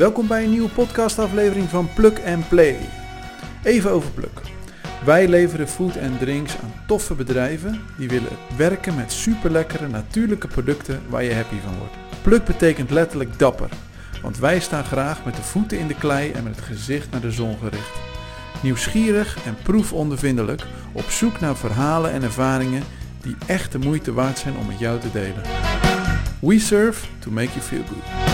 [0.00, 2.76] Welkom bij een nieuwe podcastaflevering van Plug and Play.
[3.62, 4.30] Even over Plug.
[5.04, 11.02] Wij leveren food en drinks aan toffe bedrijven die willen werken met superlekkere natuurlijke producten
[11.08, 11.94] waar je happy van wordt.
[12.22, 13.68] Plug betekent letterlijk dapper,
[14.22, 17.20] want wij staan graag met de voeten in de klei en met het gezicht naar
[17.20, 17.98] de zon gericht.
[18.62, 20.62] Nieuwsgierig en proefondervindelijk
[20.92, 22.82] op zoek naar verhalen en ervaringen
[23.22, 25.42] die echt de moeite waard zijn om met jou te delen.
[26.40, 28.29] We serve to make you feel good.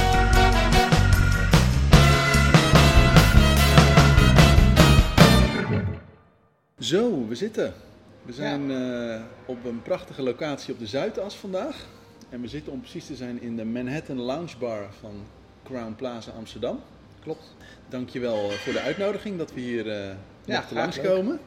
[6.87, 7.75] Zo, we zitten.
[8.23, 11.87] We zijn eh, op een prachtige locatie op de Zuidas vandaag.
[12.29, 15.15] En we zitten om precies te zijn in de Manhattan Lounge Bar van
[15.65, 16.81] Crown Plaza Amsterdam.
[17.23, 17.55] Klopt.
[17.89, 21.41] Dankjewel voor de uitnodiging dat we hier uh, Ja, langskomen.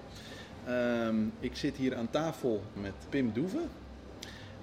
[0.66, 3.62] Ehm, ik zit hier aan tafel met Pim Doeve,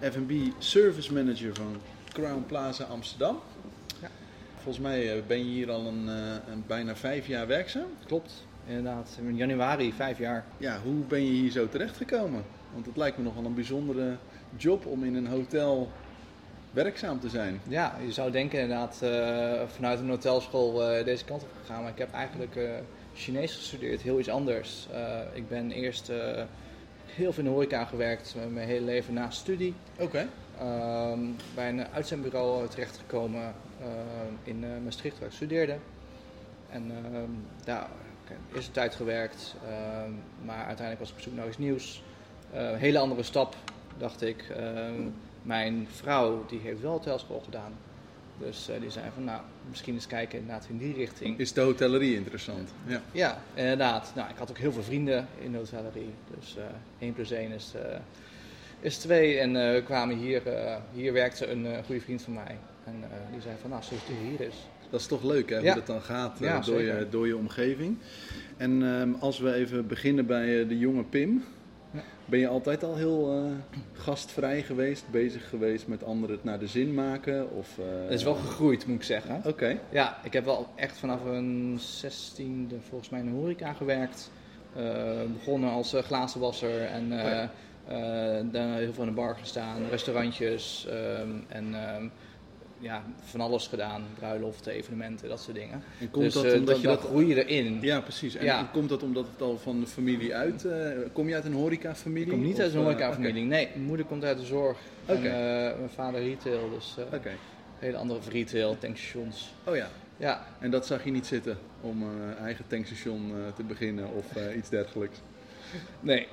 [0.00, 1.76] F&B Service Manager van
[2.12, 3.40] Crown Plaza Amsterdam.
[4.00, 4.10] Ja.
[4.54, 7.88] Volgens mij eh, ben je hier al een, eh, een bijna vijf jaar werkzaam.
[8.06, 9.18] Klopt, inderdaad.
[9.20, 10.44] In januari, vijf jaar.
[10.56, 12.44] Ja, hoe ben je hier zo terechtgekomen?
[12.72, 14.16] Want het lijkt me nogal een bijzondere
[14.56, 15.90] job om in een hotel
[16.70, 17.60] werkzaam te zijn.
[17.68, 21.82] Ja, je zou denken inderdaad eh, vanuit een hotelschool eh, deze kant op gegaan.
[21.82, 22.70] Maar ik heb eigenlijk eh,
[23.14, 24.88] Chinees gestudeerd, heel iets anders.
[25.32, 26.12] Ik ben eerst
[27.06, 29.74] heel veel in de horeca gewerkt, mijn hele leven na studie.
[29.98, 30.28] Oké.
[30.58, 31.20] Ehm,
[31.54, 33.54] bij een uitzendbureau terechtgekomen
[34.42, 35.76] in Maastricht waar ik studeerde.
[36.70, 37.30] En ehm,
[37.64, 37.88] daar
[38.54, 40.10] eerst een tijd gewerkt, ehm,
[40.44, 42.02] maar uiteindelijk was ik op zoek naar iets nieuws.
[42.52, 43.56] Eh, een hele andere stap,
[43.98, 44.48] dacht ik.
[44.56, 45.02] Ehm,
[45.42, 47.72] mijn vrouw die heeft wel hotelschool gedaan.
[48.38, 51.38] Dus eh, die zei van nou, misschien eens kijken inderdaad in die richting.
[51.38, 52.70] Is de hotellerie interessant?
[52.86, 53.00] Ja.
[53.12, 54.12] Ja, inderdaad.
[54.14, 56.14] Nou, ik had ook heel veel vrienden in de hotellerie.
[56.38, 56.64] Dus eh
[56.98, 57.96] 1 plus 1 is, eh
[58.80, 59.38] is 2.
[59.38, 62.56] En eh, we kwamen hier, eh, hier werkte een eh, goede vriend van mij.
[62.84, 64.56] En eh, die zei van, nou, solliciteer hier eens.
[64.90, 67.98] Dat is toch leuk hè, hoe dat dan gaat eh, door, je, door je omgeving.
[68.56, 71.44] En ehm, als we even beginnen bij eh, de jonge Pim.
[72.24, 76.66] Ben je altijd al heel eh, gastvrij geweest, bezig geweest met anderen het naar de
[76.66, 77.50] zin maken?
[77.50, 79.42] Of, Het is wel gegroeid, moet ik zeggen.
[79.44, 84.30] Oké, Ja, ik heb wel echt vanaf een zestiende volgens mij in de horeca gewerkt.
[85.32, 87.50] Begonnen als glazenwasser en Oh ja.
[88.42, 92.08] daarna heel veel in de bar gestaan, restaurantjes ehm, en ehm,
[92.78, 94.02] ja, van alles gedaan.
[94.18, 95.82] Bruiloften, evenementen, dat soort dingen.
[96.00, 97.00] en komt dus dat eh, omdat dan- je dat...
[97.00, 97.78] groei je erin.
[97.80, 98.34] Ja, precies.
[98.34, 98.58] En, Ja.
[98.58, 100.64] en komt dat omdat het al van de familie uit...
[100.64, 102.24] eh, kom je uit een horecafamilie?
[102.24, 103.44] Ik kom niet Of, uit een eh, horecafamilie.
[103.44, 104.78] Nee, mijn moeder komt uit de zorg.
[105.06, 107.30] En mijn vader retail, dus Oké.
[107.78, 109.52] hele andere retail, tankstations.
[109.64, 109.88] oh ja.
[110.18, 114.24] Ja, En dat zag je niet zitten om een eigen tankstation te beginnen of
[114.56, 115.18] iets dergelijks?
[116.00, 116.26] nee.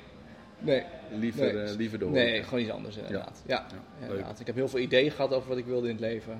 [0.63, 0.83] Nee,
[1.19, 1.63] Liever, Nee.
[1.63, 2.11] eh, liever door.
[2.11, 3.43] nee, gewoon iets anders inderdaad.
[3.45, 3.65] Ja.
[4.01, 4.39] Ja, inderdaad.
[4.39, 6.39] Ik heb heel veel ideeën gehad over wat ik wilde in het leven.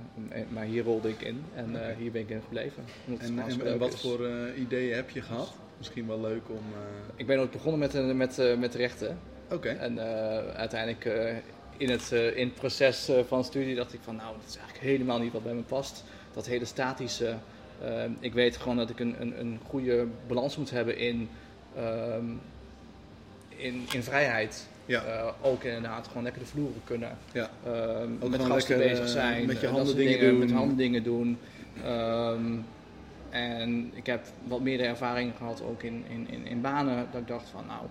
[0.49, 2.83] Maar hier rolde ik in en eh, hier ben ik in gebleven.
[3.19, 4.01] En, en, wat is.
[4.01, 5.51] voor eh, ideeën heb je gehad?
[5.77, 6.55] Misschien wel leuk om.
[6.57, 6.79] eh,
[7.15, 9.17] Ik ben ooit begonnen met, met, eh, met rechten.
[9.51, 9.69] Oké.
[9.69, 11.35] En eh, uiteindelijk eh,
[11.77, 14.57] in, het, eh, in het proces eh, van studie dacht ik van nou, dat is
[14.57, 16.03] eigenlijk helemaal niet wat bij me past.
[16.33, 17.35] Dat hele statische.
[17.81, 21.29] eh, ik weet gewoon dat ik een, een, een goede balans moet hebben in,
[21.75, 22.25] ehm,
[23.57, 24.67] in, in vrijheid.
[24.85, 25.03] Ja.
[25.03, 27.17] Eh, ook inderdaad gewoon lekker de vloeren kunnen.
[27.31, 27.49] Ja.
[27.65, 29.45] Ehm, Ook met gasten lekker, bezig eh, zijn.
[29.45, 30.39] met je eh, handen dingen doen.
[30.39, 31.37] Met handen dingen doen.
[33.29, 37.07] En ik heb wat meerdere ervaring gehad ook in, in, in, in banen.
[37.11, 37.81] Dat ik dacht van nou,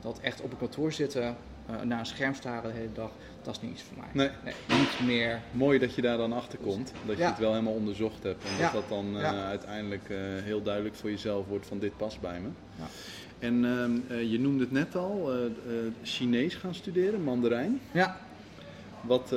[0.00, 1.36] dat echt op een kantoor zitten,
[1.66, 3.10] eh, naar een scherm staren de hele dag,
[3.42, 4.28] dat is niet iets voor mij.
[4.44, 4.54] Nee.
[4.78, 5.40] niet meer.
[5.52, 6.92] Mooi dat je daar dan achter komt.
[7.06, 7.28] Dat je Ja.
[7.28, 8.44] het wel helemaal onderzocht hebt.
[8.44, 10.08] En dat dat dan uiteindelijk
[10.42, 12.48] heel duidelijk voor jezelf wordt van dit past bij me.
[13.44, 15.52] En ehm, eh, je noemde het net al, eh, eh,
[16.02, 17.80] Chinees gaan studeren, Mandarijn.
[17.92, 18.16] Ja,
[19.00, 19.30] Wat,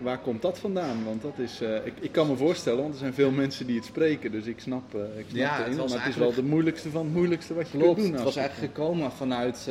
[0.00, 1.04] waar komt dat vandaan?
[1.04, 3.84] Want dat is, ik, ik kan me voorstellen, want er zijn veel mensen die het
[3.84, 6.90] spreken, dus ik snap, ik snap Ja, het was maar het is wel de moeilijkste
[6.90, 7.94] van het moeilijkste wat je klopt.
[7.94, 8.14] kunt doen.
[8.14, 9.64] Het was eigenlijk gekomen vanuit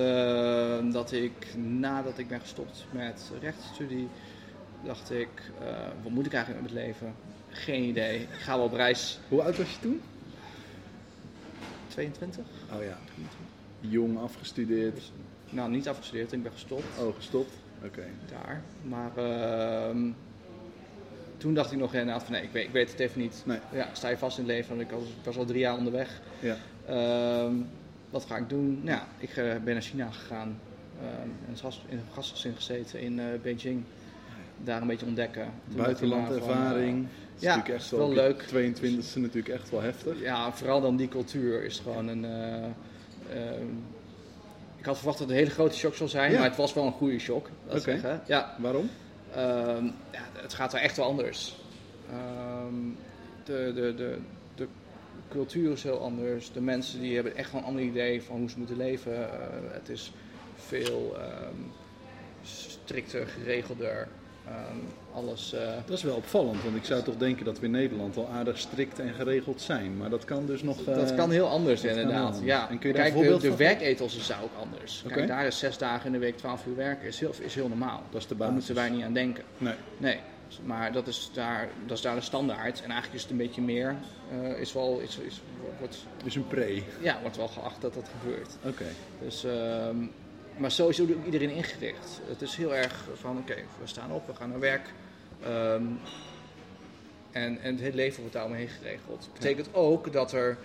[0.94, 4.08] dat ik nadat ik ben gestopt met rechtsstudie,
[4.86, 5.30] dacht ik,
[6.04, 7.14] wat moet ik eigenlijk met mijn leven?
[7.50, 8.20] Geen idee.
[8.20, 9.20] Ik ga wel op reis.
[9.28, 10.02] Hoe oud was je toen?
[11.88, 12.46] 22?
[12.76, 12.98] Oh ja,
[13.80, 15.12] jong afgestudeerd,
[15.50, 17.54] Nou, niet afgestudeerd, ik ben gestopt oh gestopt.
[17.86, 18.04] Oké.
[18.32, 18.62] daar.
[18.88, 20.08] Maar ehm,
[21.38, 23.44] toen dacht ik nog inderdaad van nee, ik weet, ik weet het even niet.
[23.46, 23.60] Nee.
[23.74, 25.78] Ja, sta je vast in het leven, want ik was, ik was al drie jaar
[25.78, 26.22] onderweg.
[26.40, 26.56] Ja.
[26.86, 27.54] Ehm,
[28.10, 28.80] wat ga ik doen?
[28.84, 30.60] Nou, ja, ik eh, ben naar China gegaan.
[31.02, 33.84] in een gast- in een gastgezin gezeten in eh, Beijing.
[34.64, 35.52] Daar een beetje ontdekken.
[35.68, 37.04] Toen Buitenlandervaring.
[37.04, 38.42] eh, is ja, natuurlijk echt wel leuk.
[38.42, 40.22] 22e natuurlijk echt wel heftig.
[40.22, 42.26] ja, vooral dan die cultuur is gewoon een.
[43.30, 43.68] Eh, ehm,
[44.78, 46.40] ik had verwacht dat het een hele grote shock zou zijn, Ja.
[46.40, 47.50] maar het was wel een goede shock.
[47.68, 48.22] Oké.
[48.28, 48.90] Ja, Waarom?
[49.34, 51.58] Ehm, ja, het gaat wel echt wel anders.
[52.12, 52.74] Ehm,
[53.44, 54.18] de, de, de,
[54.56, 54.68] de
[55.30, 56.52] cultuur is heel anders.
[56.52, 59.32] De mensen die hebben echt wel een ander idee van hoe ze moeten leven.
[59.32, 60.12] Eh, het is
[60.56, 61.56] veel ehm,
[62.42, 64.08] strikter, geregelder.
[64.50, 64.78] Ehm,
[65.14, 65.54] alles.
[65.54, 68.28] eh, Dat is wel opvallend, want ik zou toch denken dat we in Nederland al
[68.34, 69.98] aardig strikt en geregeld zijn.
[69.98, 70.84] Maar dat kan dus nog...
[70.84, 72.40] dat eh, kan heel anders inderdaad.
[72.44, 72.70] Ja.
[72.70, 73.24] En kun je daar een Kijk,
[73.98, 75.02] de, is daar ook anders.
[75.06, 75.14] Oké.
[75.14, 77.68] Kijk, daar is zes dagen in de week 12 uur werken is heel, is heel
[77.68, 78.04] normaal.
[78.12, 79.44] Dat is de Daar moeten wij niet aan denken.
[79.58, 79.76] Nee.
[79.98, 80.20] Nee,
[80.64, 82.82] maar dat is daar, dat is daar de standaard.
[82.82, 83.96] En eigenlijk is het een beetje meer,
[84.32, 85.42] eh, is wel, is, is,
[85.80, 86.84] wordt, Dus een pre.
[87.02, 88.58] ja, wordt wel geacht dat dat gebeurt.
[88.66, 88.86] Oké.
[89.22, 89.96] Dus, ehm,
[90.60, 92.22] maar zo is ook iedereen ingericht.
[92.28, 94.94] Het is heel erg van, oké, we staan op, we gaan naar werk.
[95.44, 95.84] Ehm,
[97.32, 99.20] en, en het hele leven wordt daaromheen geregeld.
[99.22, 100.58] Dat betekent ook dat er,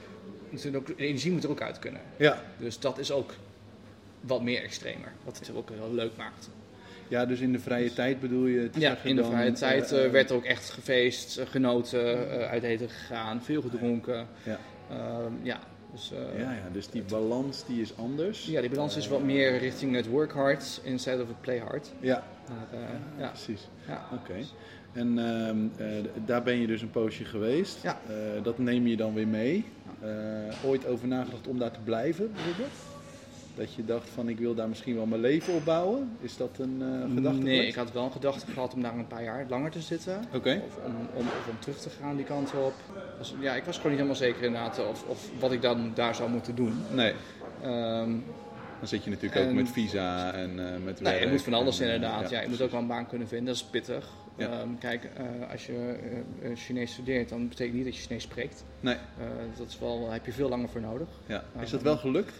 [0.51, 2.01] natuurlijk ook, de energie moet er ook uit kunnen.
[2.17, 2.43] Ja.
[2.59, 3.35] Dus dat is ook
[4.21, 5.13] wat meer extremer.
[5.25, 6.51] Wat het ook heel leuk maakt.
[7.09, 10.05] ja, dus in de vrije tijd bedoel je Ja, in de dan, vrije tijd eh,
[10.05, 14.27] eh, werd er ook echt gefeest, eh, genoten, eh, uit eten gegaan, veel gedronken.
[14.43, 14.59] Ja.
[14.91, 15.61] Ehm, ja,
[15.95, 18.47] dus, eh, Ja, ja, dus die balans die is anders.
[18.47, 21.93] ja, die balans is wat meer richting het work hard instead of het play hard.
[22.01, 22.89] Ja, Maar, eh,
[23.19, 23.69] ja, precies.
[23.87, 24.09] ja.
[24.13, 24.35] Oké.
[24.93, 27.83] En ehm, eh, daar ben je dus een poosje geweest.
[27.83, 28.01] Ja.
[28.09, 29.65] Eh, dat neem je dan weer mee.
[30.01, 30.09] Eh,
[30.65, 32.73] ooit over nagedacht om daar te blijven, bijvoorbeeld?
[33.55, 36.11] Dat je dacht van ik wil daar misschien wel mijn leven op bouwen?
[36.21, 37.39] Is dat een eh gedachte?
[37.43, 40.25] Nee, ik had wel een gedachte gehad om daar een paar jaar langer te zitten.
[40.35, 40.63] Oké.
[40.67, 42.75] Of om, om, of om terug te gaan die kant op.
[43.19, 46.15] Dus, ja, ik was gewoon niet helemaal zeker inderdaad of, of wat ik dan daar
[46.15, 46.75] zou moeten doen.
[46.93, 47.13] Nee.
[47.63, 48.11] Ehm,
[48.79, 51.81] Dan zit je natuurlijk ook met visa en eh, met Nee, je moet van alles
[51.81, 52.31] en, eh, inderdaad.
[52.31, 54.09] Ja, je moet ook wel een baan kunnen vinden, dat is pittig.
[54.37, 54.49] Ja.
[54.51, 55.09] Ehm, kijk,
[55.53, 55.97] als je
[56.43, 58.65] eh, Chinees studeert, dan betekent niet dat je Chinees spreekt.
[58.81, 58.97] Nee,
[59.59, 61.09] dat is wel, daar heb je veel langer voor nodig.
[61.27, 61.45] ja.
[61.61, 62.33] Is Eh, dat wel gelukt?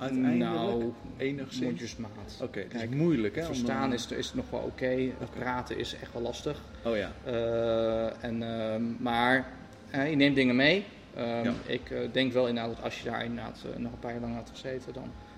[0.00, 0.38] Uiteindelijk?
[0.52, 1.64] Nou, Enigszins?
[1.64, 2.38] mondjesmaat.
[2.42, 3.44] Oké, is moeilijk hè?
[3.44, 6.62] Verstaan dan- is, is nog wel oké, het praten is echt wel lastig.
[6.84, 9.52] Oh ja, Eh, en, ehm, maar
[9.90, 10.84] eh, je neemt dingen mee.
[11.14, 11.52] Ehm, Ja.
[11.66, 14.20] Ik eh, denk wel inderdaad dat als je daar inderdaad eh, nog een paar jaar
[14.20, 15.29] lang had gezeten, dan eh,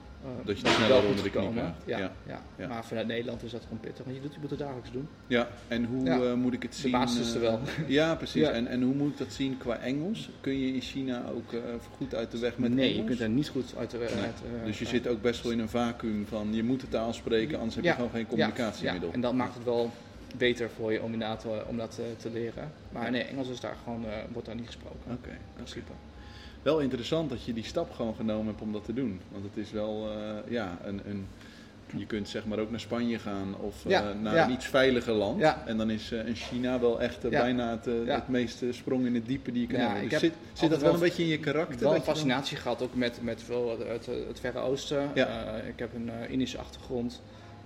[0.44, 1.74] Dat je het het sneller onder de knie krijgt.
[1.84, 2.12] Ja,
[2.56, 2.68] Ja.
[2.68, 5.08] maar vanuit Nederland is dat gewoon pittig, want je, doet, je moet het dagelijks doen.
[5.26, 5.48] ja.
[5.68, 6.90] En hoe eh, moet ik het De zien?
[6.90, 7.60] basis is er eh, wel.
[7.86, 8.42] Ja, precies.
[8.48, 10.30] En, en hoe moet ik dat zien qua Engels?
[10.40, 11.60] Kun je in China ook eh,
[11.96, 13.00] goed uit de weg met nee, Engels?
[13.00, 14.06] je kunt er niet goed uit de Nee.
[14.06, 16.80] uit, eh, Dus je eh, zit ook best wel in een vacuüm van je moet
[16.80, 19.08] de taal spreken, anders heb je gewoon geen communicatiemiddel.
[19.08, 19.90] Ja, en dat maakt het wel
[20.36, 21.30] beter voor je om, eh,
[21.68, 22.72] om dat eh, te leren.
[22.92, 25.12] Maar nee, Engels is daar gewoon, eh, wordt daar niet gesproken.
[25.12, 25.28] Oké.
[25.30, 25.92] In principe.
[26.62, 29.20] Wel interessant dat je die stap gewoon genomen hebt om dat te doen.
[29.28, 31.26] Want het is wel, eh, ja, een, een,
[31.96, 34.44] je kunt zeg maar ook naar Spanje gaan of eh, naar ja.
[34.46, 35.40] een iets veiliger land.
[35.40, 35.62] Ja.
[35.66, 39.52] En dan is in China wel echt bijna het, het meeste sprong in het diepe
[39.52, 40.02] die je kan hebben.
[40.02, 41.78] ik Dus heb zit, zit dat wel wel een beetje in je karakter?
[41.80, 44.58] wel een dat je dan- fascinatie gehad, ook met, met veel het, het, het Verre
[44.58, 45.10] Oosten.
[45.66, 47.22] Ik heb een Indische achtergrond.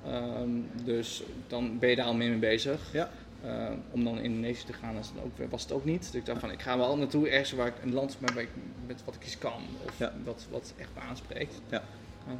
[0.06, 0.48] Ehm,
[0.84, 2.80] dus dan ben je daar al mee bezig.
[2.92, 3.10] Ja.
[3.46, 6.00] Eh, om dan in Indonesië te gaan is dan ook, was het ook niet.
[6.00, 8.42] Dus ik dacht van, ik ga wel naartoe ergens waar ik een land met, waar
[8.42, 8.50] ik-
[8.86, 9.62] met wat ik iets kan.
[9.86, 10.12] Of Ja.
[10.24, 11.60] wat, wat echt me aanspreekt.
[11.70, 11.82] Ja.
[12.26, 12.36] Ehm,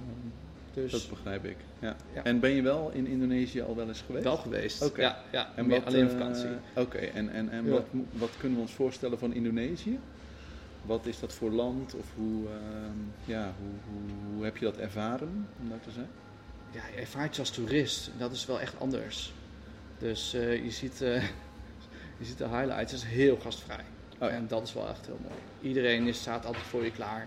[0.74, 1.56] dus Dat begrijp ik.
[1.78, 1.96] Ja.
[2.14, 2.24] Ja.
[2.24, 4.24] En ben je wel in Indonesië al wel eens geweest?
[4.24, 4.90] wel geweest.
[4.96, 6.48] Ja, ja En wat, alleen op eh, vakantie.
[6.74, 9.98] Oké, en, en, en wat, wat kunnen we ons voorstellen van Indonesië?
[10.82, 14.76] Wat is dat voor land of hoe, ehm, ja, hoe, hoe, hoe heb je dat
[14.76, 16.12] ervaren, om dat te zeggen?
[16.70, 18.10] Ja, je ervaart je als toerist.
[18.18, 19.32] Dat is wel echt anders.
[19.98, 21.22] Dus eh, je, ziet, eh,
[22.19, 22.93] je ziet de highlights.
[22.93, 23.84] Het is heel gastvrij.
[24.18, 24.35] Oh ja.
[24.35, 25.35] En dat is wel echt heel mooi.
[25.61, 27.26] Iedereen is, staat altijd voor je klaar.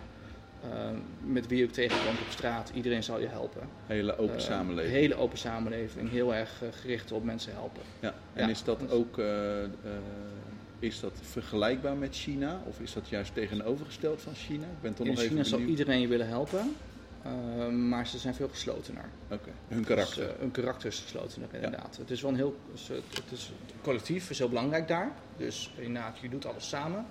[0.64, 0.96] Ehm,
[1.34, 2.72] met wie je ook tegenkomt op straat.
[2.74, 3.62] Iedereen zal je helpen.
[3.86, 4.94] Hele open Eh, samenleving.
[4.96, 6.10] Hele open samenleving.
[6.10, 7.82] Heel erg gericht op mensen helpen.
[8.00, 8.14] Ja.
[8.34, 8.50] En Ja.
[8.50, 9.70] is dat ook eh, eh,
[10.80, 12.62] is dat vergelijkbaar met China?
[12.68, 14.64] Of is dat juist tegenovergesteld van China?
[14.66, 16.76] Ik ben toch In nog China zal iedereen je willen helpen.
[17.24, 19.06] Ehm, maar ze zijn veel geslotener.
[19.32, 20.26] Oké, hun karakter.
[20.26, 21.98] Dus, eh, hun karakter is geslotener inderdaad.
[21.98, 22.56] Het is wel een heel...
[22.72, 25.12] Het is, collectief is heel belangrijk daar.
[25.38, 27.06] Dus inderdaad, je doet alles samen.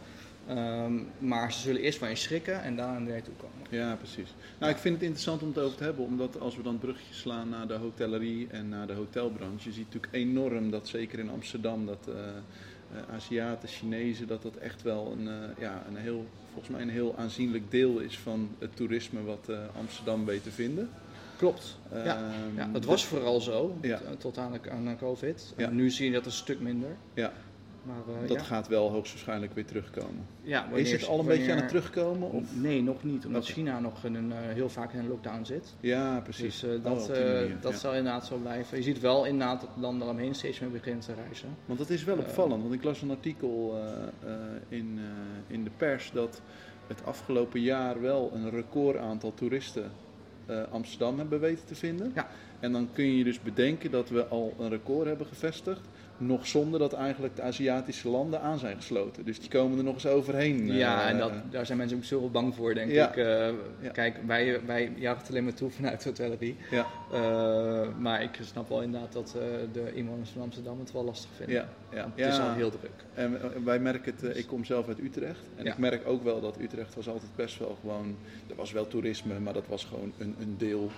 [0.49, 3.67] Ehm, maar ze zullen eerst van je schrikken en daarna naar je toe komen.
[3.71, 4.35] Ja, precies.
[4.59, 6.81] Nou, ik vind het interessant om het over te hebben, omdat als we dan het
[6.81, 11.19] bruggetje slaan naar de hotellerie en naar de hotelbranche, je ziet natuurlijk enorm dat zeker
[11.19, 12.15] in Amsterdam dat eh,
[13.11, 17.17] Aziaten, Chinezen, dat dat echt wel een, eh, ja, een heel, volgens mij een heel
[17.17, 20.91] aanzienlijk deel is van het toerisme wat eh, Amsterdam weet te vinden.
[21.37, 21.79] Klopt.
[21.93, 24.01] Ja, Ehm, ja, dat was vooral zo, Ja.
[24.19, 25.55] tot aan, de- aan COVID.
[25.57, 25.67] Ja.
[25.67, 26.97] En nu zie je dat een stuk minder.
[27.15, 27.33] Ja,
[27.83, 28.43] Maar, eh, dat ja.
[28.43, 30.27] gaat wel hoogstwaarschijnlijk weer terugkomen.
[30.43, 32.31] Ja, is het al een beetje aan het terugkomen?
[32.31, 32.57] Of?
[32.57, 33.27] Nee, nog niet.
[33.27, 33.47] Omdat.
[33.47, 35.75] China nog in een, eh, heel vaak in een lockdown zit.
[35.81, 36.61] Ja, precies.
[36.61, 37.79] Dus Oh, dat, eh, manier, dat ja.
[37.79, 38.77] zal inderdaad zo blijven.
[38.77, 41.49] Je ziet wel inderdaad dat landen daaromheen steeds meer beginnen te reizen.
[41.67, 43.79] Want dat is wel opvallend, want ik las een artikel
[44.69, 44.99] in,
[45.47, 46.41] in de pers dat
[46.87, 49.91] het afgelopen jaar wel een record aantal toeristen
[50.71, 52.13] Amsterdam hebben weten te vinden.
[52.15, 52.29] Ja.
[52.61, 55.81] En dan kun je dus bedenken dat we al een record hebben gevestigd.
[56.21, 59.25] Nog zonder dat eigenlijk de Aziatische landen aan zijn gesloten.
[59.25, 60.67] Dus die komen er nog eens overheen.
[60.67, 63.09] Ja, eh, en dat, daar zijn mensen ook zo bang voor, denk Ja.
[63.09, 63.17] ik.
[63.17, 63.49] Eh,
[63.81, 63.91] Ja.
[63.93, 66.57] Kijk, wij, wij jagen het alleen maar toe vanuit hotellerie.
[66.71, 71.05] Ja, Eh, maar ik snap wel inderdaad dat eh, de inwoners van Amsterdam het wel
[71.05, 71.55] lastig vinden.
[71.55, 72.13] ja, ja.
[72.15, 72.91] Het is al heel druk.
[73.15, 75.41] En eh, wij merken het, eh, ik kom zelf uit Utrecht.
[75.57, 78.17] En ik merk ook wel dat Utrecht was altijd best wel gewoon.
[78.49, 80.91] Er was wel toerisme, maar dat was gewoon een, een deel.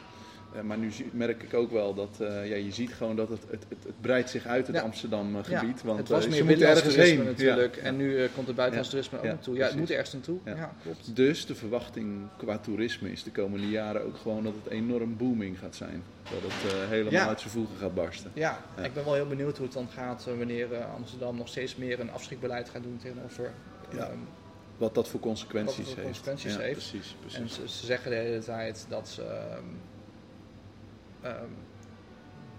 [0.54, 3.42] Eh, maar nu merk ik ook wel dat eh, ja, je ziet gewoon dat het,
[3.50, 4.82] het, het, het breidt zich uit het Ja.
[4.82, 5.82] Amsterdam gebied.
[5.82, 7.24] Want het was eh, meer binnenlands ergens heen.
[7.24, 7.76] natuurlijk.
[7.76, 9.56] En nu komt het buitenlands toerisme ook naartoe.
[9.56, 10.38] Ja, het moet ergens naartoe.
[10.44, 10.74] Ja.
[10.82, 11.16] Klopt.
[11.16, 15.58] Dus de verwachting qua toerisme is de komende jaren ook gewoon dat het enorm booming
[15.58, 16.02] gaat zijn.
[16.22, 18.30] Dat het helemaal uit zijn voegen gaat barsten.
[18.34, 22.00] Ja, ik ben wel heel benieuwd hoe het dan gaat wanneer Amsterdam nog steeds meer
[22.00, 23.52] een afschrikbeleid gaat doen tegenover.
[23.98, 24.18] Ehm,
[24.76, 26.20] Wat dat voor consequenties Wat dat voor heeft.
[26.22, 26.90] consequenties ja, heeft.
[26.90, 27.38] Precies, precies.
[27.38, 29.64] En ze, ze zeggen de hele tijd dat ze ehm,
[31.22, 31.34] ehm,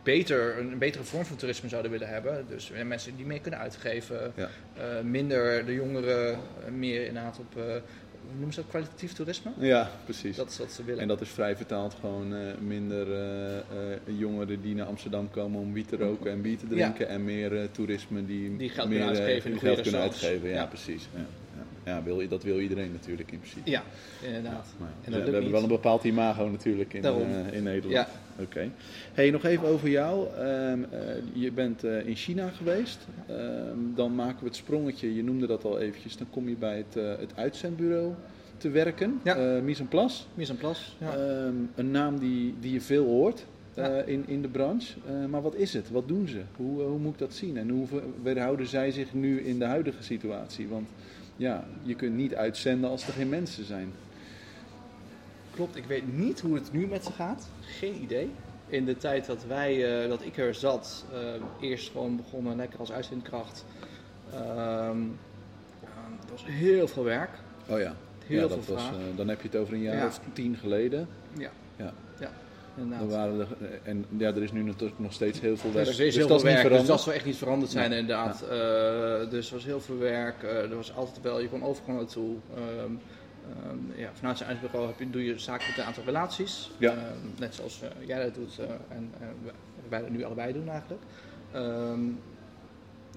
[0.03, 2.45] beter, een betere vorm van toerisme zouden willen hebben.
[2.49, 4.31] Dus eh, mensen die meer kunnen uitgeven.
[4.35, 4.49] Ja.
[4.77, 9.51] eh, minder de jongeren, eh, meer inderdaad op, eh, hoe noemen ze dat, kwalitatief toerisme?
[9.57, 10.35] Ja, precies.
[10.35, 11.01] Dat is wat ze willen.
[11.01, 12.33] En dat is vrij vertaald gewoon
[12.67, 13.07] minder
[14.05, 17.07] jongeren die naar Amsterdam komen om wiet te roken en bier te drinken.
[17.09, 20.49] En meer toerisme die, Die geld meer, kunnen uitgeven in geld kunnen uitgeven.
[20.49, 20.65] Ja, Ja.
[20.65, 21.07] precies.
[21.85, 23.69] Ja, wil, dat wil iedereen natuurlijk in principe.
[23.69, 23.83] Ja,
[24.25, 24.67] inderdaad.
[24.79, 27.93] En we- dat we lukt hebben wel een bepaald imago natuurlijk in, eh, in Nederland.
[27.93, 28.07] Ja.
[28.43, 28.69] Oké.
[29.13, 30.27] Hey, nog even over jou.
[30.35, 30.99] Ehm, eh,
[31.33, 32.99] je bent eh, in China geweest.
[33.27, 33.37] Ehm,
[33.95, 36.17] dan maken we het sprongetje, je noemde dat al eventjes.
[36.17, 38.13] Dan kom je bij het, het uitzendbureau
[38.57, 39.19] te werken.
[39.23, 39.59] Ja.
[39.61, 40.23] Mise en Place.
[40.33, 40.81] Mise en place.
[40.99, 43.45] Ehm, een naam die, die je veel hoort
[44.05, 44.93] in, in de branche.
[45.29, 45.89] Maar wat is het?
[45.91, 46.41] Wat doen ze?
[46.55, 47.57] Hoe, hoe moet ik dat zien?
[47.57, 50.67] En hoe ver- weerhouden zij zich nu in de huidige situatie?
[50.67, 50.89] Want
[51.41, 53.93] ja, je kunt niet uitzenden als er geen mensen zijn.
[55.51, 57.47] Klopt, ik weet niet hoe het nu met ze gaat.
[57.61, 58.31] Geen idee.
[58.67, 62.79] In de tijd dat wij, eh, dat ik er zat, eh, eerst gewoon begonnen lekker
[62.79, 63.65] als uitzendkracht.
[64.33, 65.01] Ehm
[66.25, 67.29] er was heel veel werk.
[67.67, 67.95] Oh ja,
[68.25, 70.05] Heel ja, veel dat was, eh, dan heb je het over een jaar Ja.
[70.07, 71.07] of tien geleden.
[71.37, 71.49] Ja.
[71.75, 71.93] Ja.
[72.77, 73.09] Inderdaad.
[73.09, 75.87] waren er, eh, en ja, er is nu natuurlijk nog steeds heel veel Er werk.
[75.87, 77.71] is steeds dus heel dat veel is niet werk, dus dat zal echt niet veranderd
[77.71, 77.99] zijn Nee.
[77.99, 78.41] inderdaad.
[78.41, 81.95] Eh, dus er was heel veel werk, eh, er was altijd wel, je kon overal
[81.95, 82.35] naartoe.
[82.55, 82.63] Ehm,
[83.65, 86.71] ehm, ja, vanuit zijn uitbureau heb je, doe je zaken met een aantal relaties.
[86.77, 86.91] Ja.
[86.91, 86.99] Ehm,
[87.39, 88.59] net zoals jij dat doet
[88.89, 89.11] en
[89.89, 91.01] wij- dat nu allebei doen eigenlijk.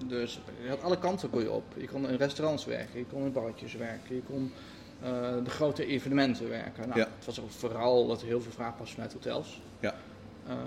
[0.07, 1.63] Dus je had alle kanten kon je op.
[1.77, 4.51] Je kon in restaurants werken, je kon in barretjes werken, je kon
[5.05, 6.87] eh, de grote evenementen werken.
[6.87, 7.07] Nou, Ja.
[7.15, 9.61] Het was ook vooral dat er heel veel vraag was vanuit hotels.
[9.79, 9.95] Ja.
[10.47, 10.57] Ehm,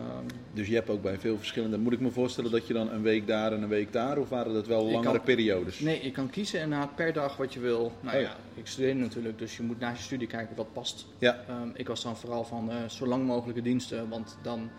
[0.52, 1.78] Dus je hebt ook bij veel verschillende.
[1.78, 4.28] Moet ik me voorstellen dat je dan een week daar en een week daar, of
[4.28, 5.80] waren dat wel langere kan- periodes?
[5.80, 7.92] Nee, je kan kiezen inderdaad per dag wat je wil.
[8.00, 8.37] Nou Oh ja, ja.
[8.54, 11.07] ik studeer natuurlijk, dus je moet naast je studie kijken wat past.
[11.18, 11.45] Ja.
[11.49, 14.71] Ehm, ik was dan vooral van eh, zo lang mogelijke diensten, want dan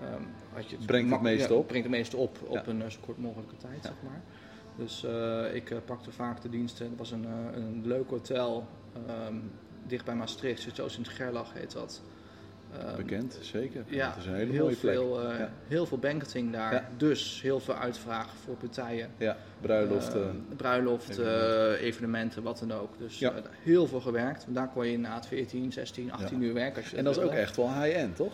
[0.00, 1.66] ehm, had je Brengt het meeste ja, op.
[1.66, 4.22] Brengt het meeste op op een eh, zo kort mogelijke tijd, zeg maar.
[4.76, 5.06] Dus
[5.54, 6.86] ik pakte vaak de diensten.
[6.86, 8.66] Er was een, een leuk hotel
[9.08, 9.34] ehm,
[9.86, 12.02] dicht bij Maastricht, Zuidoost in het Gerlach heet dat.
[12.78, 13.84] Ehm, Bekend, zeker.
[13.86, 14.94] ja, dat is een hele heel, mooie plek.
[14.94, 15.50] veel, Ja.
[15.68, 16.72] heel veel banqueting daar.
[16.72, 16.88] Ja.
[16.96, 19.10] Dus heel veel uitvraag voor partijen.
[19.16, 20.44] Ja, bruiloften.
[20.50, 21.78] Eh, bruiloften, evenementen.
[21.86, 22.98] evenementen, wat dan ook.
[22.98, 23.32] Dus Ja.
[23.32, 24.44] eh, heel veel gewerkt.
[24.48, 26.82] Daar kon je inderdaad 14, 16, 18 uur werken.
[26.82, 28.32] Als je en dat is ook echt wel high-end, toch?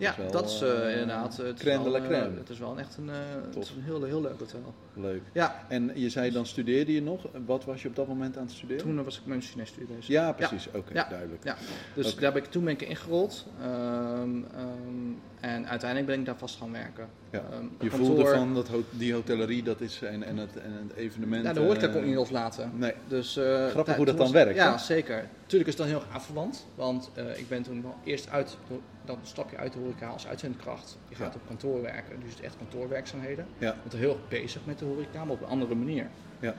[0.00, 1.36] Ja, wel, dat is eh, eh, inderdaad.
[1.36, 4.20] Het is, crème wel, eh, het is wel echt een, het is een heel, heel
[4.20, 4.74] leuk hotel.
[4.94, 5.22] Leuk.
[5.32, 7.26] Ja, En je zei dan studeerde je nog.
[7.46, 8.82] Wat was je op dat moment aan het studeren?
[8.82, 10.06] toen was ik mijn Chinees-studie bezig.
[10.06, 10.68] Ja, precies.
[10.74, 11.44] Oké, duidelijk.
[11.44, 11.56] Ja,
[11.94, 13.46] dus daar ben ik, toen ben ik ingerold.
[13.60, 17.08] Ehm, ehm, en uiteindelijk ben ik daar vast gaan werken.
[17.30, 17.38] Ja.
[17.52, 20.72] Ehm, Je kantoor- voelde van dat ho- die hotellerie dat is, en, en, het, en
[20.88, 21.44] het evenement.
[21.44, 22.70] Ja, de horeca eh, kon ik niet loslaten.
[22.74, 22.92] Nee.
[23.08, 25.26] Dus, Grappig hoe dat dan was- werkt, Ja, zeker.
[25.46, 26.66] Tuurlijk is het dan heel erg afverwant.
[26.74, 28.56] Want ik ben toen wel eerst uit,
[29.04, 30.98] dan stap je uit de horeca als uitzendkracht.
[31.08, 31.40] Je gaat Ja.
[31.40, 33.46] op kantoor werken, dus het is echt kantoorwerkzaamheden.
[33.58, 33.66] Ja.
[33.66, 36.06] Je bent heel erg bezig met de horeca, maar op een andere manier.
[36.40, 36.54] Ja.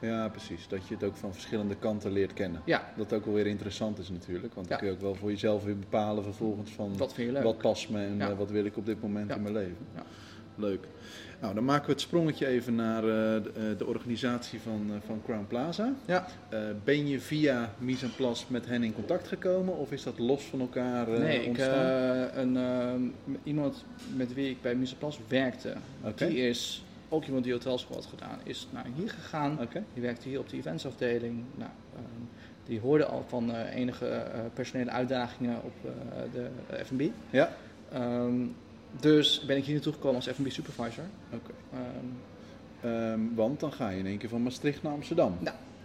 [0.00, 0.68] ja, precies.
[0.68, 2.62] Dat je het ook van verschillende kanten leert kennen.
[2.64, 4.54] Ja, Dat ook wel weer interessant is natuurlijk.
[4.54, 7.32] Want dan kun je ook wel voor jezelf weer bepalen vervolgens van wat vind je
[7.32, 7.42] leuk?
[7.42, 9.86] wat past me en eh, wat wil ik op dit moment in mijn leven.
[10.54, 10.86] Leuk.
[11.40, 13.08] Nou, dan maken we het sprongetje even naar eh,
[13.42, 15.92] de, eh, de organisatie van, eh, van Crown Plaza.
[16.06, 16.26] Ja.
[16.84, 20.44] Ben je via Mise en Place met hen in contact gekomen of is dat los
[20.44, 21.84] van elkaar nee, ik, ontstaan?
[21.84, 23.84] eh, een, iemand
[24.16, 26.26] met wie ik bij Mise Plas werkte, Oké.
[26.26, 29.60] die is ook iemand die hotelschool had gedaan, is naar hier gegaan.
[29.60, 29.84] Oké.
[29.94, 31.44] Die werkte hier op de eventsafdeling.
[31.54, 32.22] Nou, ehm,
[32.64, 35.72] die hoorde al van enige personele uitdagingen op
[36.32, 36.48] de
[36.84, 37.02] F&B.
[37.30, 37.56] Ja.
[37.92, 38.34] Ehm,
[39.00, 41.04] dus ben ik hier naartoe gekomen als F&B supervisor.
[41.32, 41.50] Oké.
[41.72, 41.80] Ehm,
[42.80, 45.36] Ehm, want dan ga je in één keer van Maastricht naar Amsterdam.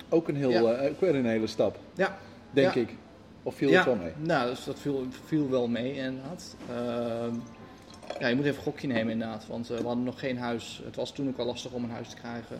[0.09, 0.71] Ook een heel, Ja.
[0.73, 2.17] eh, ook weer een hele stap, ja,
[2.51, 2.81] denk Ja.
[2.81, 2.95] ik.
[3.43, 4.11] Of viel ja, het wel mee?
[4.17, 6.55] Nou, dus dat viel, viel wel mee inderdaad.
[6.69, 7.33] Ehm,
[8.19, 9.47] ja, je moet even een gokje nemen inderdaad.
[9.47, 10.81] Want eh, we hadden nog geen huis.
[10.85, 12.59] Het was toen ook wel lastig om een huis te krijgen.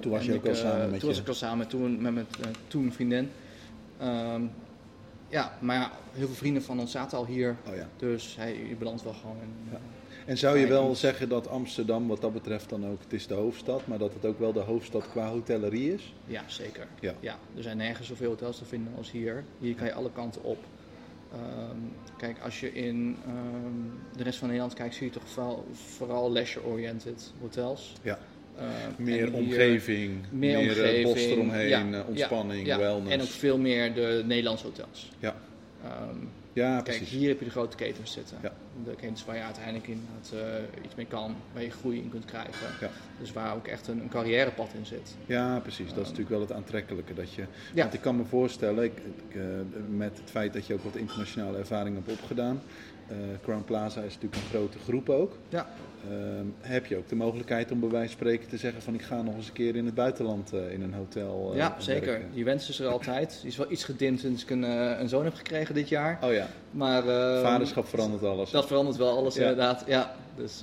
[0.00, 1.70] Toen was je ook al ik, eh, samen met Toen was ik al samen met,
[1.70, 2.26] toen, met mijn
[2.68, 3.30] toen vriendin.
[5.30, 7.56] Ja, maar ja, heel veel vrienden van ons zaten al hier.
[7.68, 7.88] Oh ja.
[7.96, 9.72] Dus hij, je belandt wel gewoon in...
[9.72, 9.78] Ja.
[10.26, 13.34] En zou je wel zeggen dat Amsterdam wat dat betreft dan ook, het is de
[13.34, 16.14] hoofdstad, maar dat het ook wel de hoofdstad qua hotellerie is?
[16.24, 16.86] Ja, zeker.
[17.00, 17.38] Ja.
[17.56, 19.44] er zijn nergens zoveel hotels te vinden als hier.
[19.58, 20.58] Hier kan je alle kanten op.
[21.32, 21.76] Ehm,
[22.16, 26.32] kijk, als je in ehm, de rest van Nederland kijkt, zie je toch vooral, vooral
[26.32, 27.92] leisure-oriented hotels.
[28.02, 28.18] Ja.
[28.60, 33.14] Ehm, Meer hier- omgeving, meer meer, eh, omgeving, bos eromheen, eh, ontspanning, ja, wellness.
[33.14, 35.10] En ook veel meer de Nederlandse hotels.
[35.18, 35.34] Ja.
[35.84, 36.16] Ehm,
[36.52, 37.10] ja, kijk, precies.
[37.10, 38.36] hier heb je de grote ketens zitten.
[38.42, 38.52] Ja.
[38.84, 42.24] De ketens waar je uiteindelijk inderdaad eh, iets mee kan, waar je groei in kunt
[42.24, 42.66] krijgen.
[42.80, 42.90] Ja.
[43.20, 45.14] Dus waar ook echt een, een carrièrepad in zit.
[45.26, 45.88] Ja, precies.
[45.88, 47.14] Dat is natuurlijk wel het aantrekkelijke.
[47.14, 47.42] Dat je,
[47.74, 47.82] Ja.
[47.82, 48.92] Want ik kan me voorstellen, ik,
[49.28, 49.42] ik, eh,
[49.88, 52.62] met het feit dat je ook wat internationale ervaring hebt opgedaan.
[53.08, 55.36] eh, Crown Plaza is natuurlijk een grote groep ook.
[55.48, 55.68] Ja.
[56.08, 59.02] Ehm, heb je ook de mogelijkheid om bij wijze van spreken te zeggen van ik
[59.02, 62.06] ga nog eens een keer in het buitenland eh, in een hotel eh, Ja, zeker.
[62.06, 62.28] werken?
[62.32, 63.38] Die wens is er altijd.
[63.40, 66.18] Die is wel iets gedimd sinds ik een, eh, een zoon heb gekregen dit jaar.
[66.24, 68.50] Oh ja, Maar ehm, vaderschap verandert alles.
[68.50, 69.40] dat verandert wel alles Ja.
[69.40, 69.84] inderdaad.
[69.86, 70.14] Ja.
[70.36, 70.62] Dus,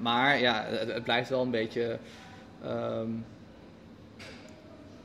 [0.00, 1.98] maar ja, het, het blijft wel een beetje...
[2.64, 3.08] ehm,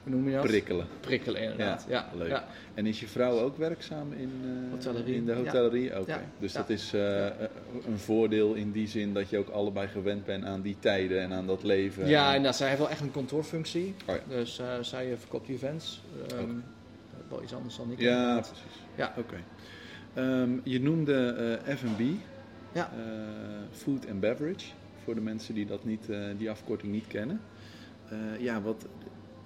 [0.03, 0.45] hoe noem je dat?
[0.45, 0.87] Prikkelen.
[0.99, 1.85] Prikkelen inderdaad.
[1.89, 2.29] Ja, leuk.
[2.29, 2.45] Ja.
[2.73, 5.99] En is je vrouw ook werkzaam in, eh, Hotellerie, in de hotellerie?
[5.99, 6.11] Oké.
[6.11, 7.25] Ja, Dus dat is eh,
[7.87, 11.33] een voordeel in die zin dat je ook allebei gewend bent aan die tijden en
[11.33, 12.07] aan dat leven.
[12.07, 12.55] Ja, En- inderdaad.
[12.55, 13.95] Zij heeft wel echt een kantoorfunctie.
[14.07, 14.15] Oh.
[14.27, 16.01] Dus eh, zij eh, verkoopt events.
[16.23, 16.45] Oké.
[17.29, 17.99] Wel iets anders dan ik.
[17.99, 18.47] Ja, inderdaad.
[18.51, 18.79] precies.
[18.95, 19.13] Ja.
[19.17, 19.35] Oké.
[20.13, 21.25] Ehm, je noemde
[21.65, 22.01] eh, F&B,
[22.73, 22.91] Ja.
[22.97, 23.01] eh,
[23.71, 24.65] food and beverage,
[25.03, 27.41] voor de mensen die dat niet, eh, die afkorting niet kennen.
[28.09, 28.85] Eh, ja, wat,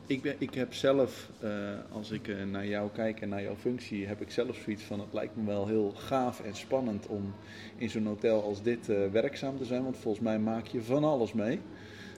[0.08, 1.50] ik, ben, ik heb zelf, eh,
[1.92, 5.00] als ik eh, naar jou kijk en naar jouw functie, heb ik zelf zoiets van,
[5.00, 7.34] het lijkt me wel heel gaaf en spannend om
[7.78, 11.04] in zo'n hotel als dit eh, werkzaam te zijn, want volgens mij maak je van
[11.04, 11.60] alles mee.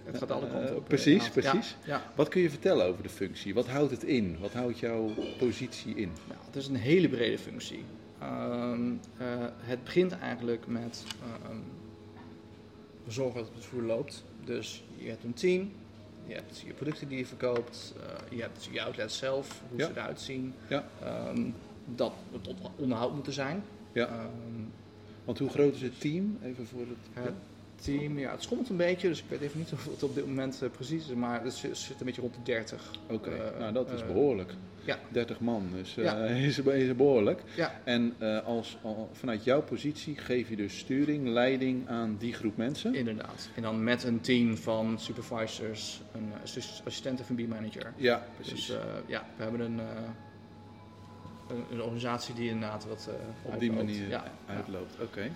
[0.03, 0.87] Het gaat alle kanten op.
[0.87, 1.25] precies.
[1.25, 1.77] Ja, precies.
[1.85, 3.53] Ja, Wat kun je vertellen over de functie?
[3.53, 4.37] Wat houdt het in?
[4.39, 6.11] Wat houdt jouw positie in?
[6.27, 7.83] Nou, het is een hele brede functie.
[8.19, 9.27] Ehm, eh,
[9.59, 11.57] het begint eigenlijk met ehm,
[13.07, 14.23] zorgen dat het voer loopt.
[14.45, 15.71] Dus je hebt een team,
[16.29, 19.85] je hebt je producten die je verkoopt, eh, je hebt je outlet zelf, hoe Ja.
[19.85, 20.53] ze eruit zien.
[20.67, 20.87] Ja.
[21.03, 21.49] Ehm,
[21.85, 23.63] dat het onderhoud moeten zijn.
[23.91, 24.07] Ja.
[24.07, 24.27] Ehm,
[25.25, 26.37] Want hoe groot is het team?
[26.43, 27.23] Even voor het...
[27.25, 27.33] het
[27.75, 30.25] team, ja, het schommelt een beetje, dus ik weet even niet of het op dit
[30.25, 32.91] moment eh, precies is, maar het zit een beetje rond de 30.
[33.09, 34.53] Oké, Eh, nou dat is eh, behoorlijk.
[34.89, 34.99] Ja.
[35.11, 36.23] 30 man, dus eh, Ja.
[36.49, 37.41] is, is behoorlijk.
[37.55, 42.33] Ja, En eh, als, al, vanuit jouw positie geef je dus sturing, leiding aan die
[42.33, 42.95] groep mensen?
[42.95, 43.49] Inderdaad.
[43.55, 47.93] En dan met een team van supervisors, een assis- assistent F&B manager.
[47.95, 48.65] Ja, precies.
[48.65, 49.85] Dus eh, ja, we hebben een, eh,
[51.47, 53.13] een, een organisatie die inderdaad wat eh,
[53.53, 53.75] Op die uitloopt.
[53.89, 54.95] manier Ja, uitloopt.
[55.01, 55.31] Oké.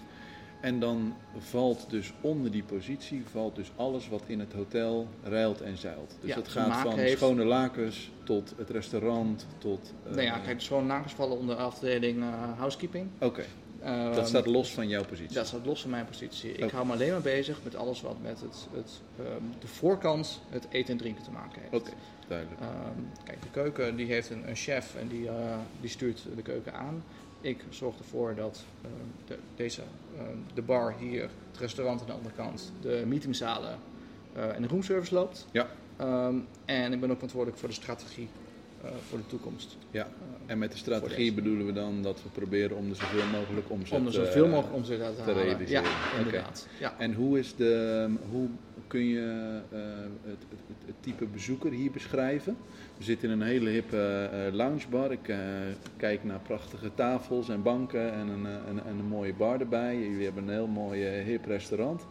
[0.63, 5.61] En dan valt dus onder die positie valt dus alles wat in het hotel ruilt
[5.61, 6.17] en zeilt.
[6.19, 9.93] Dus Ja, dat gaat van heeft- schone lakens tot het restaurant tot.
[10.03, 13.09] eh, Nou ja, kijk, dus gewoon nakens vallen onder de afdeling eh, housekeeping.
[13.19, 13.43] Oké,
[13.81, 15.35] Ehm, dat staat los van jouw positie.
[15.35, 16.51] Dat staat los van mijn positie.
[16.51, 20.41] Ik hou me alleen maar bezig met alles wat met het, het, ehm, de voorkant,
[20.49, 21.73] het eten en drinken te maken heeft.
[21.73, 21.91] Oké,
[22.27, 22.61] duidelijk.
[22.61, 22.69] Ehm,
[23.23, 26.73] kijk, de keuken die heeft een, een chef en die, eh, die stuurt de keuken
[26.73, 27.03] aan.
[27.43, 28.93] Ik zorg ervoor dat ehm,
[29.25, 29.81] de, deze,
[30.17, 33.79] ehm, de bar hier, het restaurant aan de andere kant, de meetingzalen
[34.33, 35.47] eh, en de roomservice loopt.
[35.51, 35.67] Ja.
[35.97, 38.29] Ehm, en ik ben ook verantwoordelijk voor de strategie
[38.83, 39.77] eh, voor de toekomst.
[39.91, 40.03] Ja.
[40.03, 40.07] Eh,
[40.45, 43.99] En met de strategie bedoelen we dan dat we proberen om er zoveel mogelijk omzet
[43.99, 45.83] om er zoveel eh, mogelijk omzet te te realiseren.
[45.83, 46.67] Ja, inderdaad.
[46.79, 46.95] Ja.
[46.97, 48.49] En hoe, is de, hoe
[48.93, 49.79] kun je eh,
[50.29, 52.57] het, het, het, type bezoeker hier beschrijven?
[52.97, 55.11] We zitten in een hele hippe eh, loungebar.
[55.11, 55.37] Ik eh,
[55.97, 59.97] kijk naar prachtige tafels en banken en een, een, en een mooie bar erbij.
[59.97, 62.01] Jullie hebben een heel mooi hip restaurant.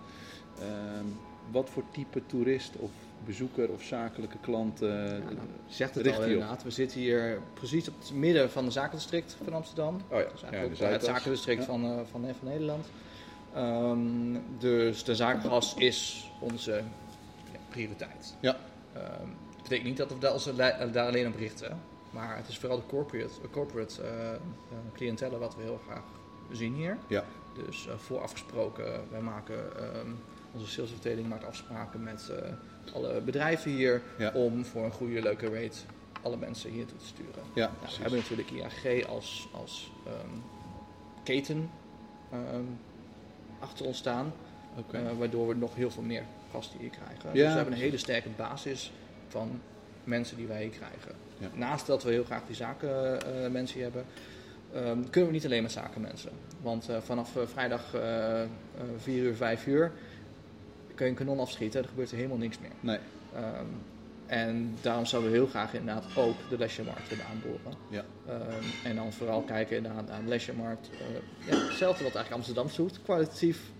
[0.58, 1.04] Ehm,
[1.50, 2.90] wat voor type toerist of
[3.24, 4.78] bezoeker of zakelijke klant?
[4.78, 5.22] Ja, nou,
[5.68, 6.62] zegt het al inderdaad.
[6.62, 10.00] We zitten hier precies op het midden van het zakendistrict van Amsterdam.
[10.08, 11.66] Oh ja, Dus eigenlijk ook het zakendistrict Ja.
[11.66, 12.86] van, van, van Nederland.
[13.54, 16.72] Ehm, dus de zakengas is onze
[17.52, 18.36] ja, prioriteit.
[18.40, 18.56] Ja.
[18.92, 20.54] Ehm, dat betekent niet dat we daar, onze
[20.92, 21.80] daar alleen op richten.
[22.10, 24.38] Maar het is vooral de corporate, corporate eh, eh,
[25.38, 26.04] wat we heel graag
[26.50, 26.98] zien hier.
[27.06, 27.24] Ja.
[27.66, 30.10] Dus eh voorafgesproken, wij maken, ehm,
[30.52, 32.30] onze salesafdeling maakt afspraken met
[32.94, 34.32] alle bedrijven hier Ja.
[34.34, 35.78] om voor een goede, leuke rate
[36.22, 37.42] alle mensen hier toe te sturen.
[37.54, 40.38] Ja, Nou, we hebben natuurlijk IAG als, als ehm,
[41.22, 41.70] keten
[42.30, 42.64] ehm,
[43.62, 44.32] achter ons staan,
[44.90, 47.28] eh, waardoor we nog heel veel meer gasten hier krijgen.
[47.28, 48.92] Ja, dus we hebben een hele sterke basis
[49.28, 49.60] van
[50.04, 51.14] mensen die wij hier krijgen.
[51.38, 51.48] Ja.
[51.54, 53.20] Naast dat we heel graag die zaken
[53.52, 54.04] eh, hebben,
[54.74, 56.30] ehm, kunnen we niet alleen met zakenmensen.
[56.62, 58.48] Want eh, vanaf vrijdag eh, eh,
[58.96, 59.92] 4 uur, 5 uur
[60.94, 61.82] kun je een kanon afschieten.
[61.82, 62.70] Er gebeurt er helemaal niks meer.
[62.80, 62.98] Nee.
[63.34, 63.66] Ehm,
[64.32, 67.74] en daarom zouden we heel graag inderdaad ook de leisuremarkt willen aanboren.
[67.90, 68.04] Ja.
[68.26, 70.90] Ehm, en dan vooral kijken inderdaad naar de leisuremarkt.
[70.90, 73.02] Eh, ja, hetzelfde wat eigenlijk Amsterdam zoekt.
[73.02, 73.70] Kwalitatief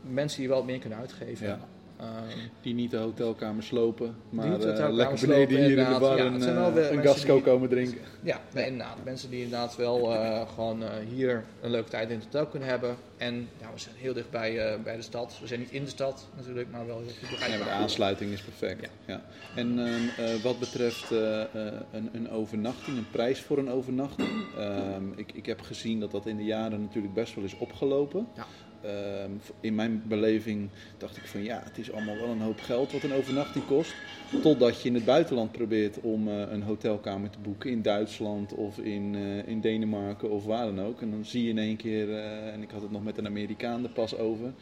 [0.00, 1.46] mensen die wel wat meer kunnen uitgeven.
[1.46, 1.68] Ja.
[2.04, 6.24] Ehm, Die niet de hotelkamer slopen, maar eh, lekker beneden hier in de bar Ja,
[6.24, 6.42] een,
[6.76, 7.98] eh, een gasco komen drinken.
[8.22, 8.96] Ja, nee, inderdaad.
[9.04, 10.82] Mensen die inderdaad wel eh, gewoon
[11.14, 12.96] hier een leuke tijd in het hotel kunnen hebben.
[13.16, 15.38] En ja, we zijn heel dicht bij, bij de stad.
[15.40, 18.40] We zijn niet in de stad natuurlijk, maar wel heel goed maar de aansluiting is
[18.42, 18.80] perfect.
[18.80, 18.88] Ja.
[19.06, 19.22] Ja.
[19.54, 24.28] En ehm, eh, wat betreft een, een overnachting, een prijs voor een overnachting.
[24.58, 28.26] ehm, ik, ik heb gezien dat dat in de jaren natuurlijk best wel is opgelopen.
[28.34, 28.46] Ja.
[28.84, 30.68] Ehm, in mijn beleving
[30.98, 33.94] dacht ik van ja, het is allemaal wel een hoop geld wat een overnachting kost.
[34.42, 37.70] Totdat je in het buitenland probeert om eh, een hotelkamer te boeken.
[37.70, 41.00] In Duitsland of in, eh, in Denemarken of waar dan ook.
[41.00, 43.26] En dan zie je in één keer, eh, en ik had het nog met een
[43.26, 44.52] Amerikaan er pas over.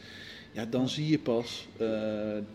[0.53, 1.69] Ja, dan zie je pas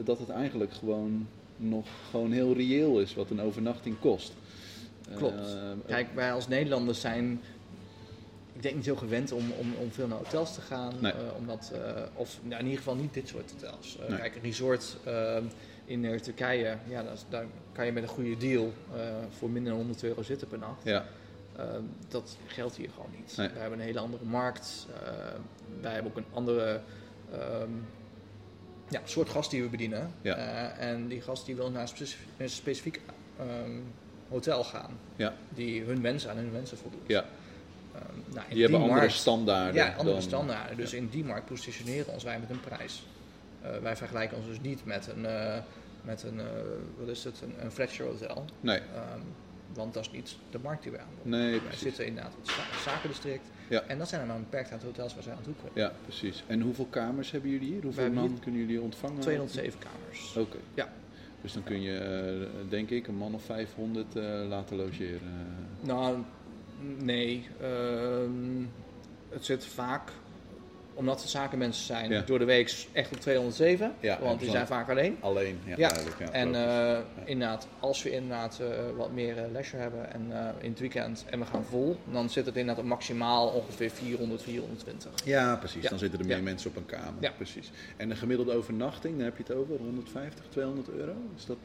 [0.03, 1.27] dat het eigenlijk gewoon
[1.57, 4.33] nog gewoon heel reëel is wat een overnachting kost.
[5.15, 5.55] Klopt.
[5.55, 7.41] Eh, Kijk, wij als Nederlanders zijn,
[8.57, 10.93] ik denk niet heel gewend om, om, om veel naar hotels te gaan.
[10.99, 11.11] Nee.
[11.11, 13.97] eh, omdat, eh, of nou, in ieder geval niet dit soort hotels.
[13.99, 14.19] Eh, Nee.
[14.19, 14.97] Kijk, een resort
[15.85, 18.73] in Turkije, ja, dat daar kan je met een goede deal
[19.37, 20.83] voor minder dan 100 euro zitten per nacht.
[20.83, 21.05] ja,
[22.07, 23.37] dat geldt hier gewoon niet.
[23.37, 23.49] Nee.
[23.49, 24.87] We hebben een hele andere markt.
[25.81, 26.81] wij hebben ook een andere
[27.31, 27.71] ehm,
[28.89, 30.11] ja, soort gast die we bedienen.
[30.21, 30.35] Ja.
[30.77, 31.91] En die gast die wil naar
[32.37, 33.01] een specifiek
[33.37, 33.79] ehm,
[34.29, 34.99] hotel gaan.
[35.15, 35.33] Ja.
[35.49, 37.01] Die hun wensen aan hun wensen voldoet.
[37.97, 39.73] Ehm, nou, die hebben andere standaarden.
[39.75, 40.77] Ja, andere dan- standaarden.
[40.77, 43.03] Dus in die markt positioneren ons wij met een prijs.
[43.61, 45.57] Eh, wij vergelijken ons dus niet met een, eh,
[46.01, 46.45] met een, eh,
[46.99, 48.45] wat is het, een, een Fletcher hotel.
[48.61, 49.19] Nee, Ehm,
[49.73, 51.29] want dat is niet de markt die wij aanboden.
[51.29, 51.79] nee, Wij precies.
[51.81, 53.47] zitten inderdaad in het za- zakendistrict.
[53.69, 53.81] Ja.
[53.81, 55.81] En dat zijn er maar een beperkt aantal hotels waar zij aan toe kunnen.
[55.89, 56.43] Ja, precies.
[56.47, 57.81] En hoeveel kamers hebben jullie hier?
[57.83, 59.19] Hoeveel man hier kunnen jullie ontvangen?
[59.21, 60.35] 207 kamers.
[60.37, 60.57] Oké.
[60.73, 60.89] Ja.
[61.41, 65.21] Dus dan kun je, eh, denk ik, een man of 500 eh, laten logeren.
[65.81, 66.17] Nou,
[66.97, 67.47] nee.
[67.61, 68.63] ehm,
[69.29, 70.11] het zit vaak,
[70.93, 72.21] omdat het zakenmensen zijn, Ja.
[72.21, 73.93] door de week echt op 207.
[73.99, 75.17] Ja, want die zijn vaak alleen.
[75.19, 75.91] Alleen, ja, Ja,
[76.31, 81.25] En eh, inderdaad, als we inderdaad eh, wat meer leisure hebben en in het weekend
[81.29, 85.11] en we gaan vol, dan zit het inderdaad op maximaal ongeveer 400, 420.
[85.25, 85.89] Ja, precies.
[85.89, 87.13] Dan zitten er meer mensen op een kamer.
[87.19, 87.31] Ja.
[87.31, 87.71] Precies.
[87.97, 91.13] En een gemiddelde overnachting, daar heb je het over, 150, 200 euro?
[91.35, 91.57] Is dat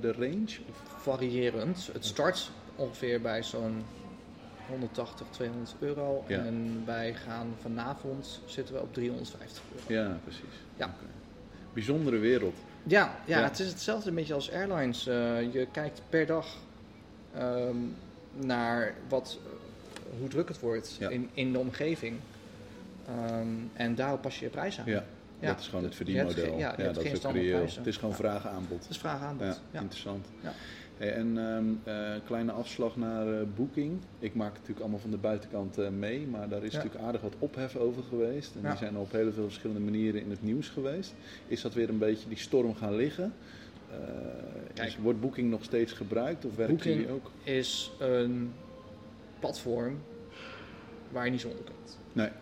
[0.00, 0.58] de range?
[0.68, 1.02] Of?
[1.02, 1.88] Variërend.
[1.92, 3.82] Het start ongeveer bij zo'n
[4.68, 6.24] 180, 200 euro.
[6.26, 6.38] Ja.
[6.38, 10.02] En wij gaan vanavond zitten we op 350 euro.
[10.02, 10.42] Ja, precies.
[10.76, 10.94] Ja.
[11.72, 12.54] Bijzondere wereld.
[12.82, 13.44] Ja, ja, Ja.
[13.44, 15.06] het is hetzelfde een beetje als airlines.
[15.06, 16.46] Eh, je kijkt per dag
[17.34, 17.76] ehm,
[18.34, 21.08] naar wat, eh, hoe druk het wordt Ja.
[21.08, 22.16] in, in de omgeving.
[23.06, 24.84] Ehm, en daarop pas je je prijs aan.
[24.86, 25.04] Ja,
[25.40, 25.46] Ja.
[25.46, 26.58] dat is gewoon het verdienmodel.
[26.58, 27.56] ja, dat geen is ook standaard reëel.
[27.56, 27.78] prijzen.
[27.78, 28.16] Het is gewoon Ja.
[28.16, 28.80] vraag aanbod.
[28.82, 29.46] Het is vraag aanbod.
[29.46, 29.80] Ja, Ja.
[29.80, 30.26] interessant.
[30.42, 30.52] Ja.
[30.96, 31.38] Hey, en
[31.84, 33.98] eh, kleine afslag naar eh, Booking.
[34.18, 36.76] Ik maak natuurlijk allemaal van de buitenkant eh, mee, maar daar is Ja.
[36.76, 38.54] natuurlijk aardig wat ophef over geweest.
[38.54, 38.68] En Ja.
[38.68, 41.14] die zijn op hele veel verschillende manieren in het nieuws geweest.
[41.46, 43.32] Is dat weer een beetje die storm gaan liggen?
[44.74, 44.88] Kijk.
[44.88, 47.30] is- wordt Booking nog steeds gebruikt of werken Booking- jullie ook?
[47.42, 48.52] Is een
[49.40, 49.98] platform
[51.12, 51.98] waar je niet zonder kunt.
[52.12, 52.26] Nee.
[52.26, 52.34] Het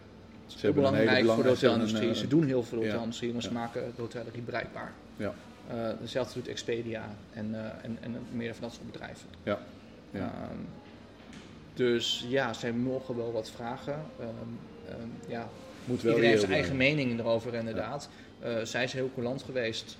[0.46, 2.14] is Ze heel hebben een hele belangrijk voor de ze hotelindustrie.
[2.14, 4.92] Ze doen heel veel hotelindustrie, want ze maken de hotellerie bereikbaar.
[5.16, 5.34] Ja.
[5.68, 9.29] Eh, hetzelfde doet Expedia en, eh, en, en meer van dat soort bedrijven.
[9.42, 9.59] Ja.
[10.11, 10.20] Ja.
[10.20, 10.59] Ehm,
[11.74, 14.03] dus ja, zij mogen wel wat vragen.
[14.20, 14.29] Ehm,
[14.88, 15.48] ehm, ja,
[15.85, 16.96] Moet wel iedereen heeft zijn eigen blijven.
[17.07, 18.09] mening erover inderdaad.
[18.40, 19.96] Eh, zij is heel coulant geweest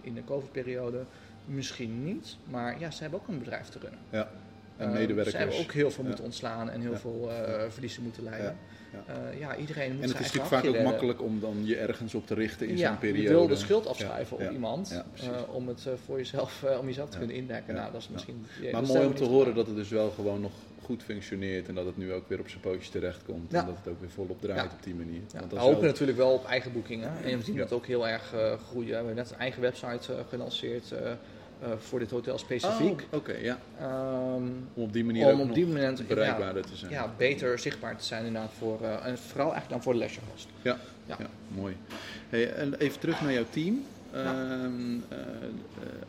[0.00, 1.04] in de COVID-periode.
[1.44, 4.00] Misschien niet, maar ja, ze hebben ook een bedrijf te runnen.
[4.10, 4.28] Ja.
[4.76, 5.30] En medewerkers.
[5.30, 6.08] Ze hebben ook heel veel Ja.
[6.08, 6.98] moeten ontslaan en heel Ja.
[6.98, 8.56] veel eh, verliezen moeten leiden.
[9.06, 9.14] Ja.
[9.14, 10.82] Eh, ja, iedereen moet En het is natuurlijk vaak ook redden.
[10.90, 13.22] makkelijk om dan je ergens op te richten in ja, zo'n periode.
[13.22, 16.86] je wil de schuld afschuiven Ja, op iemand eh, om het eh, voor jezelf, om
[16.86, 17.74] jezelf te kunnen indekken.
[17.74, 18.12] Nou, dat is ja.
[18.12, 18.46] misschien.
[18.72, 20.52] Maar mooi om te horen dat het dus wel gewoon nog
[20.82, 23.52] goed functioneert en dat het nu ook weer op zijn pootjes terechtkomt.
[23.54, 25.20] En dat het ook weer volop draait op die manier.
[25.32, 27.10] Want we hopen wel- natuurlijk wel op eigen boekingen.
[27.24, 28.34] En we zien dat ook heel erg
[28.68, 28.88] groeien.
[28.88, 30.92] We hebben net een eigen website gelanceerd
[31.78, 33.00] voor dit hotel specifiek.
[33.10, 33.58] Oh, Oké, ja.
[33.80, 34.42] Ehm,
[34.74, 36.90] Om op die manier om ook op nog die moment bereikbaarder te zijn.
[36.90, 40.48] ja, beter zichtbaar te zijn inderdaad voor, eh, en vooral eigenlijk dan voor de leisuregast.
[40.62, 41.16] Ja, Ja.
[41.18, 41.76] ja, mooi.
[42.28, 43.84] Hey, en even terug naar jouw team.
[44.14, 45.18] Ehm, eh,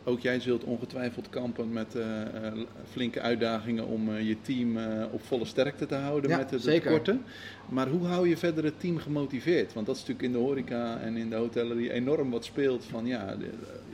[0.04, 2.54] ook jij zult ongetwijfeld kampen met eh, eh,
[2.92, 4.78] flinke uitdagingen om je team
[5.12, 6.82] op volle sterkte te houden Ja, met het zeker.
[6.82, 7.22] tekorten.
[7.70, 9.74] Maar hoe hou je verder het team gemotiveerd?
[9.74, 12.86] Want dat is natuurlijk in de horeca en in de hotellerie enorm wat speelt.
[12.90, 13.50] Van ja, de-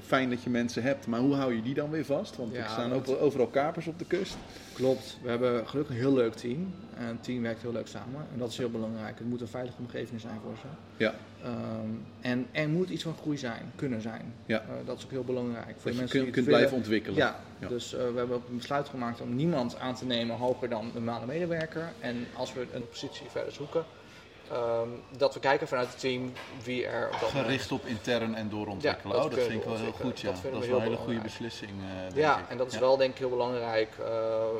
[0.05, 2.37] fijn dat je mensen hebt, maar hoe hou je die dan weer vast?
[2.37, 4.37] Want Ja, er staan ook overal kapers op de kust.
[4.73, 5.17] Klopt.
[5.21, 6.73] We hebben gelukkig een heel leuk team.
[6.97, 8.25] En het team werkt heel leuk samen.
[8.33, 9.17] En dat is heel belangrijk.
[9.17, 10.67] Het moet een veilige omgeving zijn voor ze.
[11.03, 11.13] Ja.
[11.43, 11.89] Ehm,
[12.21, 14.33] en er moet iets van groei zijn, kunnen zijn.
[14.45, 14.59] Ja.
[14.61, 15.65] Eh, dat is ook heel belangrijk.
[15.65, 16.59] Voor Dat de je mensen die kunt willen.
[16.59, 17.17] blijven ontwikkelen.
[17.17, 17.67] Ja, Ja.
[17.67, 20.91] dus eh, we hebben een besluit gemaakt om niemand aan te nemen hoger dan een
[20.93, 21.91] normale medewerker.
[21.99, 23.83] En als we een positie verder zoeken,
[24.53, 24.87] ehm,
[25.17, 26.33] dat we kijken vanuit het team
[26.63, 29.15] wie er op dat moment- Gericht op intern en doorontwikkelen.
[29.15, 30.19] Ja, dat oh, dat vind ik we wel heel goed.
[30.19, 30.27] Ja.
[30.31, 31.71] Dat is we wel een hele goede beslissing.
[32.09, 32.43] eh, Ja, ik.
[32.49, 32.79] en dat is Ja.
[32.79, 34.05] wel denk ik heel belangrijk, eh,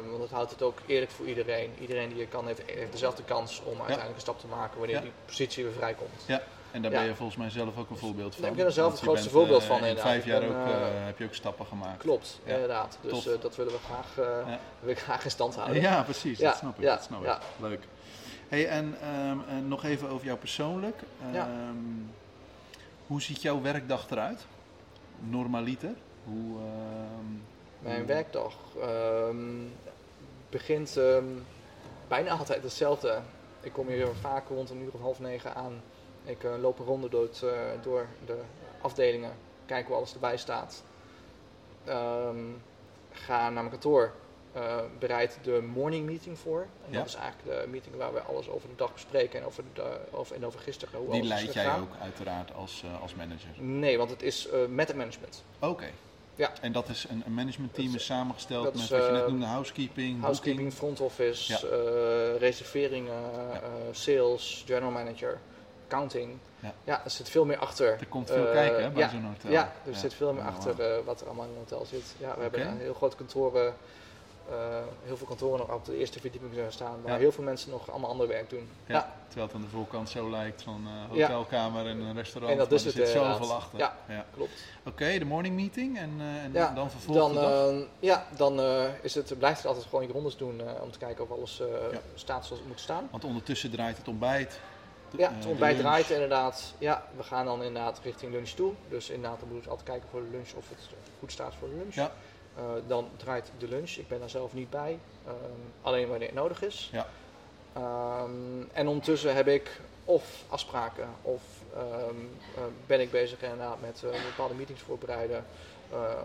[0.09, 1.71] want het houdt het ook eerlijk voor iedereen.
[1.79, 5.01] Iedereen die je kan heeft, heeft dezelfde kans om uiteindelijk een stap te maken wanneer
[5.01, 6.09] die positie weer vrijkomt.
[6.25, 8.45] Ja, en daar ben je volgens mij zelf ook een voorbeeld van.
[8.45, 10.55] ik ben er zelf het grootste bent, voorbeeld eh, van, In vijf jaar ook,
[11.05, 11.97] heb je ook stappen gemaakt.
[11.97, 12.97] Klopt, inderdaad.
[13.01, 14.15] Dus dat willen we graag,
[14.81, 15.81] wil ik graag in stand houden.
[15.81, 16.39] Ja, precies.
[16.39, 16.83] Ja, dat snap ik.
[16.83, 17.35] ja, dat snap ja.
[17.35, 17.41] ik.
[17.59, 17.83] Leuk.
[18.51, 20.95] Hey, en ehm, eh, nog even over jou persoonlijk.
[21.31, 21.47] Ja.
[21.47, 21.75] Ehm,
[23.07, 24.45] Hoe ziet jouw werkdag eruit?
[25.19, 25.93] Normaliter?
[26.23, 27.25] Hoe, ehm,
[27.79, 28.55] Mijn hoe- werkdag
[30.49, 30.99] begint
[32.07, 33.19] bijna altijd hetzelfde.
[33.61, 35.81] Ik kom hier vaak rond een uur of half negen aan.
[36.23, 38.41] Ik eh, loop een ronde door, het, eh, door de
[38.81, 39.31] afdelingen,
[39.65, 40.83] kijk hoe alles erbij staat.
[43.11, 44.13] Ga naar mijn kantoor,
[44.53, 46.61] eh, bereid de morning meeting voor.
[46.85, 46.97] En Ja.
[46.97, 49.97] dat is eigenlijk de meeting waar we alles over de dag bespreken en over, de,
[50.11, 50.99] over, en over gisteren.
[50.99, 53.49] Hoe Die alles is leid jij ook uiteraard als, eh, als manager.
[53.55, 55.43] Nee, want het is eh, met het management.
[55.59, 55.87] Oké.
[56.35, 56.51] Ja.
[56.61, 59.45] En dat is een, een managementteam is is- samengesteld met is, wat je net noemde,
[59.45, 62.37] housekeeping, Housekeeping, front office, Ja.
[62.37, 63.61] reserveringen, Ja.
[63.91, 65.39] sales, general manager,
[65.87, 66.37] accounting.
[66.59, 66.73] Ja.
[66.83, 67.87] Ja, er zit veel meer achter.
[67.99, 69.51] Er komt veel kijken hè, bij zo'n hotel.
[69.51, 72.15] Ja, er zit veel meer achter wat er allemaal in een hotel zit.
[72.17, 73.73] Ja, we hebben een heel groot kantoren, eh,
[75.03, 77.17] heel veel kantoren nog op de eerste verdieping zijn staan, waar Ja.
[77.19, 78.69] heel veel mensen nog allemaal ander werk doen.
[78.85, 82.51] Ja, Ja, Terwijl het aan de voorkant zo lijkt van eh hotelkamer en een restaurant.
[82.53, 83.37] En dat maar is er het zit inderdaad.
[83.41, 83.79] zoveel achter.
[83.79, 84.25] Ja.
[84.35, 84.51] klopt.
[84.85, 87.43] Oké, de morning meeting en, eh, en Ja, dan vervolgens Dan,
[87.79, 90.91] eh, ja, dan eh, is het, blijft het altijd gewoon je rondes doen eh, om
[90.91, 91.67] te kijken of alles eh,
[92.15, 93.07] staat zoals het moet staan.
[93.11, 94.59] Want ondertussen draait het ontbijt.
[95.17, 96.73] Ja, eh, het ontbijt draait inderdaad.
[96.77, 98.73] Ja, we gaan dan inderdaad richting lunch toe.
[98.89, 101.69] Dus inderdaad, dan moeten we altijd kijken voor de lunch of het goed staat voor
[101.69, 101.93] de lunch.
[101.95, 102.11] Ja.
[102.55, 103.91] Eh, dan draait de lunch.
[103.91, 104.99] Ik ben daar zelf niet bij.
[105.25, 105.35] ehm,
[105.81, 106.89] alleen wanneer het nodig is.
[106.91, 107.07] Ja.
[107.73, 111.41] Ehm, en ondertussen heb ik of afspraken of
[111.75, 112.15] ehm,
[112.55, 115.45] eh, ben ik bezig inderdaad met eh, bepaalde meetings voorbereiden.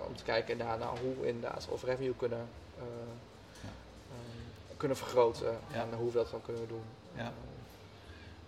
[0.09, 2.49] om te kijken inderdaad naar hoe we inderdaad of revenue kunnen,
[3.61, 3.69] Ja.
[4.77, 5.59] kunnen vergroten.
[5.73, 5.81] Ja.
[5.81, 6.83] En hoe we dat dan kunnen doen.
[7.15, 7.33] Ja.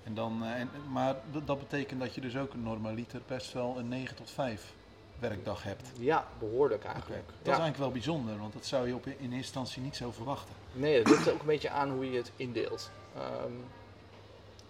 [0.05, 3.89] En dan, en, maar dat, dat betekent dat je dus ook normaliter best wel een
[3.89, 4.73] 9 tot 5
[5.19, 5.91] werkdag hebt.
[5.99, 7.27] Ja, behoorlijk eigenlijk.
[7.27, 10.11] Dat is eigenlijk wel bijzonder, want dat zou je op, in eerste instantie niet zo
[10.13, 10.55] verwachten.
[10.73, 12.91] Nee, dat ligt ook een beetje aan hoe je het indeelt.
[13.17, 13.53] Ehm,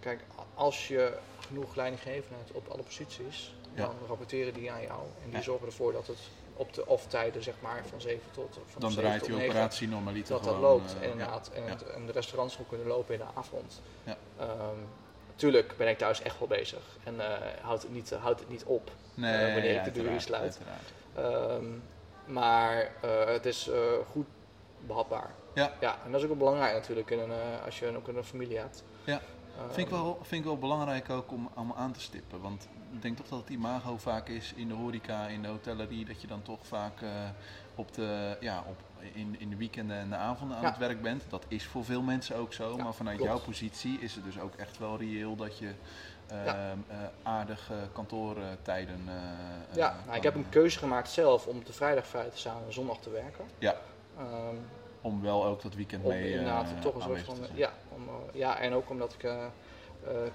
[0.01, 0.21] kijk,
[0.55, 3.85] als je genoeg leidinggevendheid op alle posities, Ja.
[3.87, 5.01] dan rapporteren die aan jou.
[5.25, 6.19] En die zorgen ervoor dat het
[6.57, 9.89] op de off-tijden, zeg maar, van 7 tot van Dan 7 draait die 9, operatie
[9.89, 11.51] normaliter dat dat loopt eh, inderdaad.
[11.55, 11.61] ja.
[11.63, 13.81] En, het- en de restaurants goed kunnen lopen in de avond.
[14.05, 14.17] Ja.
[15.38, 16.81] Tuurlijk ben ik thuis echt wel bezig.
[17.05, 17.27] En eh
[17.62, 18.90] houdt, het niet, houdt het niet op.
[19.14, 20.59] Nee, eh, wanneer ik de deur sluit.
[21.16, 21.64] Ehm,
[22.24, 23.70] maar eh, het is
[24.11, 24.27] goed
[24.87, 25.31] behapbaar.
[25.55, 25.72] Ja.
[25.81, 27.33] ja, en dat is ook wel belangrijk natuurlijk in een,
[27.64, 28.85] als je een- ook een familie hebt.
[29.05, 29.20] Ja.
[29.66, 32.40] Vind ik, wel, vind ik wel belangrijk ook om, om aan te stippen.
[32.40, 36.05] Want ik denk toch dat het imago vaak is in de horeca, in de hotellerie,
[36.05, 37.09] dat je dan toch vaak eh,
[37.75, 38.77] op de, ja, op,
[39.14, 40.68] in, in de weekenden en de avonden aan Ja.
[40.68, 41.25] het werk bent.
[41.29, 42.77] Dat is voor veel mensen ook zo.
[42.77, 43.33] Ja, maar vanuit klopt.
[43.33, 45.75] jouw positie is het dus ook echt wel reëel dat je
[46.27, 46.75] eh, Ja.
[46.88, 49.01] eh, aardige kantoortijden.
[49.75, 52.73] ja, nou, ik heb een keuze gemaakt zelf om de vrijdag vrij te staan en
[52.73, 53.44] zondag te werken.
[53.59, 53.75] Ja.
[54.18, 54.57] Ehm,
[55.01, 58.03] Om wel ook dat weekend om mee eh, inderdaad toch een soort van, ja, om,
[58.09, 59.45] eh, ja, en ook omdat ik eh,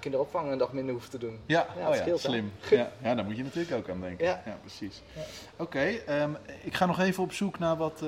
[0.00, 1.40] kinderopvang een dag minder hoef te doen.
[1.46, 2.52] Ja, Ja, oh ja slim.
[2.70, 4.26] Ja, ja, daar moet je natuurlijk ook aan denken.
[4.26, 4.58] Ja, Ja.
[4.60, 5.02] precies.
[5.14, 5.22] Ja.
[5.56, 6.30] Oké, ehm,
[6.62, 8.00] ik ga nog even op zoek naar wat,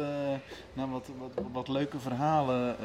[0.73, 2.77] naar wat, wat, wat leuke verhalen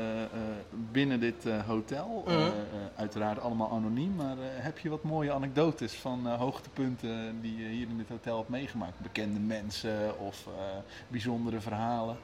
[0.70, 2.24] binnen dit hotel.
[2.28, 2.50] Mhm.
[2.96, 7.98] Uiteraard allemaal anoniem, maar heb je wat mooie anekdotes van hoogtepunten die je hier in
[7.98, 9.00] dit hotel hebt meegemaakt?
[9.00, 10.48] Bekende mensen of
[11.08, 12.18] bijzondere verhalen?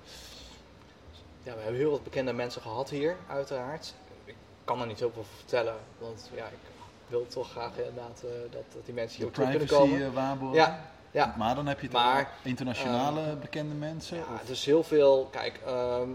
[1.47, 3.93] Ja, we hebben heel wat bekende mensen gehad hier, uiteraard.
[4.25, 6.57] Ik kan er niet heel veel vertellen, want ja, ik
[7.07, 10.05] wil toch graag inderdaad eh, dat, dat die mensen hier ook terug kunnen privacy komen.
[10.07, 10.57] eh, waarborgen?
[10.57, 11.35] Ja, ja.
[11.37, 14.17] Maar dan heb je het Maar, internationale bekende mensen?
[14.17, 15.27] Ja, of- het is heel veel.
[15.31, 16.09] Kijk, ehm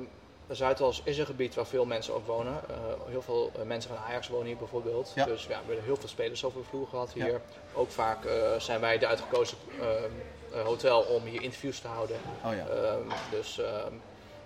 [0.48, 2.60] Zuidas is een gebied waar veel mensen ook wonen.
[2.68, 5.12] Eh, heel veel mensen van Ajax wonen hier bijvoorbeeld.
[5.14, 5.24] Ja.
[5.24, 7.30] Dus ja, we hebben heel veel spelers over de vloer gehad hier.
[7.32, 7.38] Ja.
[7.74, 8.18] Ook vaak
[8.58, 10.10] zijn wij de uitgekozen ehm,
[10.52, 12.16] eh, hotel om hier interviews te houden.
[12.44, 12.66] Oh ja.
[12.66, 13.92] Ehm, dus ehm,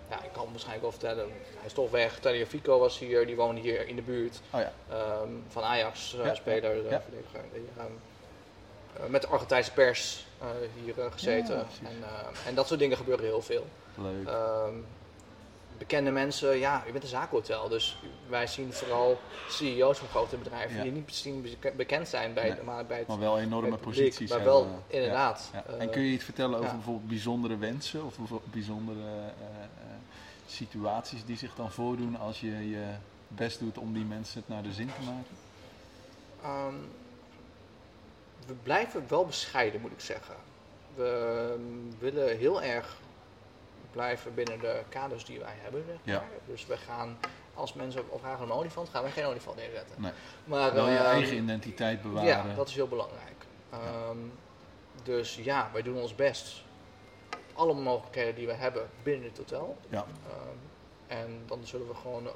[0.09, 1.27] ja, ik kan waarschijnlijk wel vertellen.
[1.57, 2.19] Hij is toch weg.
[2.47, 4.39] Fico was hier, die woonde hier in de buurt.
[4.51, 4.71] Oh ja.
[4.89, 7.01] Ehm, van Ajax, eh, Ja, speler, ja, de ja.
[7.01, 7.41] verdediger.
[7.53, 7.85] Die, ehm,
[9.03, 10.47] eh, met de Argentijnse pers eh,
[10.83, 11.57] hier eh, gezeten.
[11.83, 13.65] En, eh, en dat soort dingen gebeuren heel veel.
[13.95, 14.27] Leuk.
[14.27, 14.73] Ehm,
[15.77, 17.69] bekende mensen, ja, je bent een zakenhotel.
[17.69, 17.97] Dus
[18.29, 20.83] wij zien vooral CEO's van grote bedrijven Ja.
[20.83, 22.61] die niet misschien beke- bekend zijn bij, Nee.
[22.63, 24.03] maar bij het, Maar wel enorme bij het publiek.
[24.03, 25.49] posities Maar wel, inderdaad.
[25.53, 25.63] Ja.
[25.65, 29.67] eh, En kun je iets vertellen over bijvoorbeeld bijzondere wensen of bijzondere eh, eh,
[30.47, 32.85] situaties die zich dan voordoen als je je
[33.27, 35.35] best doet om die mensen het naar de zin te maken?
[36.43, 36.75] Ehm,
[38.47, 40.35] we blijven wel bescheiden, moet ik zeggen.
[40.95, 42.97] We ehm, willen heel erg
[43.97, 45.83] blijven binnen de kaders die wij hebben.
[45.87, 46.23] Zeg Ja.
[46.45, 47.17] Dus we gaan,
[47.53, 50.01] als mensen of vragen om een olifant, gaan we geen olifant neerzetten.
[50.01, 50.11] Nee.
[50.45, 52.27] Maar, Wel je ehm, eigen identiteit bewaren.
[52.27, 53.45] Ja, dat is heel belangrijk.
[53.71, 54.17] Ehm,
[55.03, 56.63] dus ja, wij doen ons best.
[57.53, 59.77] Alle mogelijkheden die we hebben binnen het hotel.
[59.89, 60.05] Ja.
[60.27, 60.57] Ehm,
[61.19, 62.27] en dan zullen we gewoon.
[62.27, 62.33] eh,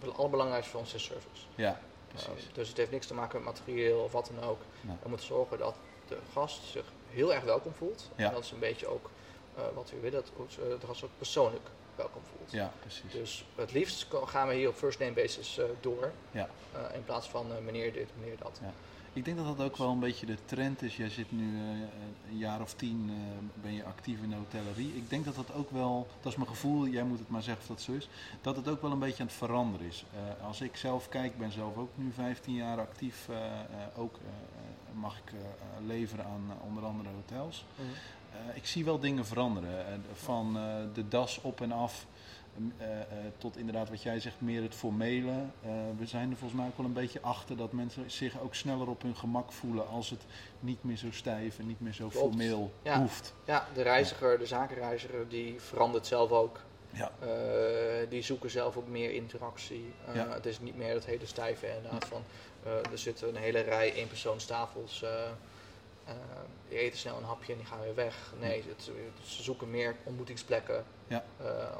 [0.00, 1.42] Het allerbelangrijkste voor ons is service.
[1.54, 2.28] ja, precies.
[2.48, 4.60] Uh, dus het heeft niks te maken met materieel of wat dan ook.
[5.02, 5.74] We moeten zorgen dat
[6.08, 8.10] de gast zich heel erg welkom voelt.
[8.16, 8.26] Ja.
[8.26, 9.10] En dat is een beetje ook
[9.74, 12.50] wat we willen, dat de gast ook persoonlijk welkom voelt.
[12.52, 13.12] Ja, precies.
[13.12, 16.12] Dus het liefst gaan we hier op first name basis uh, door.
[16.30, 16.48] Ja.
[16.94, 18.58] In plaats van meneer dit, meneer dat.
[18.62, 18.72] Ja.
[19.12, 20.96] Ik denk dat dat ook wel een beetje de trend is.
[20.96, 21.60] Jij zit nu uh,
[22.30, 24.96] een jaar of tien, uh, ben je actief in de hotellerie.
[24.96, 27.62] Ik denk dat dat ook wel, dat is mijn gevoel, jij moet het maar zeggen
[27.62, 28.08] of dat zo is,
[28.40, 30.04] dat het ook wel een beetje aan het veranderen is.
[30.14, 33.28] Uh, als ik zelf kijk, ben zelf ook nu 15 jaar actief,
[33.96, 34.18] ook
[34.92, 35.32] mag ik
[35.86, 37.64] leveren aan onder andere hotels.
[37.74, 37.88] Mhm.
[38.54, 40.04] Ik zie wel dingen veranderen.
[40.12, 42.06] van eh, de das op en af.
[42.56, 42.96] Uh, uh,
[43.38, 45.30] tot inderdaad wat jij zegt, meer het formele.
[45.30, 48.54] Uh, we zijn er volgens mij ook wel een beetje achter dat mensen zich ook
[48.54, 50.20] sneller op hun gemak voelen als het
[50.60, 52.26] niet meer zo stijf en niet meer zo Klopt.
[52.26, 52.98] formeel Ja.
[52.98, 53.34] hoeft.
[53.44, 56.60] Ja, de reiziger, de zakenreiziger, die verandert zelf ook.
[56.90, 57.10] Ja.
[58.08, 59.92] Die zoeken zelf ook meer interactie.
[60.14, 60.28] Ja.
[60.28, 62.22] Het is niet meer dat hele stijve inderdaad van
[62.92, 65.02] er zitten een hele rij eenpersoonstafels.
[65.02, 65.10] Uh,
[66.68, 68.32] die eten snel een hapje en die gaan weer weg.
[68.40, 68.90] Nee, het,
[69.24, 70.84] ze zoeken meer ontmoetingsplekken.
[71.06, 71.24] Ja.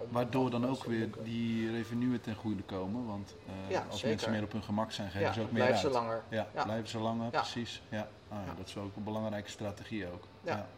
[0.02, 3.06] Om Waardoor dan ook weer die revenue ten goede komen.
[3.06, 3.34] Want
[3.68, 4.08] Ja, als zeker.
[4.08, 5.92] mensen meer op hun gemak zijn, geven Ja, ze ook meer blijven uit.
[5.94, 6.22] ze langer.
[6.28, 7.82] Ja, blijven ze langer, precies.
[7.88, 8.08] Ja.
[8.28, 8.38] Ah.
[8.56, 10.22] Dat is ook een belangrijke strategie ook.
[10.42, 10.68] Ja.